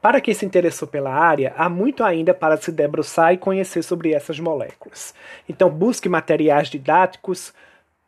Para 0.00 0.20
quem 0.20 0.32
se 0.32 0.46
interessou 0.46 0.88
pela 0.88 1.12
área, 1.12 1.52
há 1.58 1.68
muito 1.68 2.02
ainda 2.02 2.32
para 2.32 2.56
se 2.56 2.72
debruçar 2.72 3.34
e 3.34 3.38
conhecer 3.38 3.82
sobre 3.82 4.14
essas 4.14 4.40
moléculas. 4.40 5.14
Então, 5.46 5.68
busque 5.68 6.08
materiais 6.08 6.68
didáticos, 6.68 7.52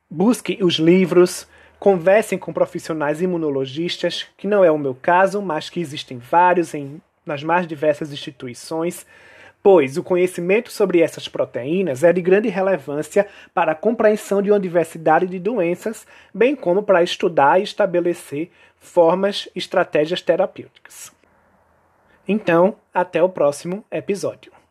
busque 0.08 0.58
os 0.62 0.76
livros, 0.76 1.46
Conversem 1.82 2.38
com 2.38 2.52
profissionais 2.52 3.20
imunologistas, 3.20 4.28
que 4.36 4.46
não 4.46 4.64
é 4.64 4.70
o 4.70 4.78
meu 4.78 4.94
caso, 4.94 5.42
mas 5.42 5.68
que 5.68 5.80
existem 5.80 6.16
vários 6.16 6.74
em, 6.74 7.02
nas 7.26 7.42
mais 7.42 7.66
diversas 7.66 8.12
instituições, 8.12 9.04
pois 9.60 9.96
o 9.96 10.02
conhecimento 10.04 10.70
sobre 10.70 11.00
essas 11.00 11.26
proteínas 11.26 12.04
é 12.04 12.12
de 12.12 12.22
grande 12.22 12.48
relevância 12.48 13.26
para 13.52 13.72
a 13.72 13.74
compreensão 13.74 14.40
de 14.40 14.52
uma 14.52 14.60
diversidade 14.60 15.26
de 15.26 15.40
doenças, 15.40 16.06
bem 16.32 16.54
como 16.54 16.84
para 16.84 17.02
estudar 17.02 17.58
e 17.58 17.64
estabelecer 17.64 18.52
formas 18.78 19.48
e 19.52 19.58
estratégias 19.58 20.22
terapêuticas. 20.22 21.10
Então, 22.28 22.76
até 22.94 23.20
o 23.20 23.28
próximo 23.28 23.84
episódio. 23.90 24.61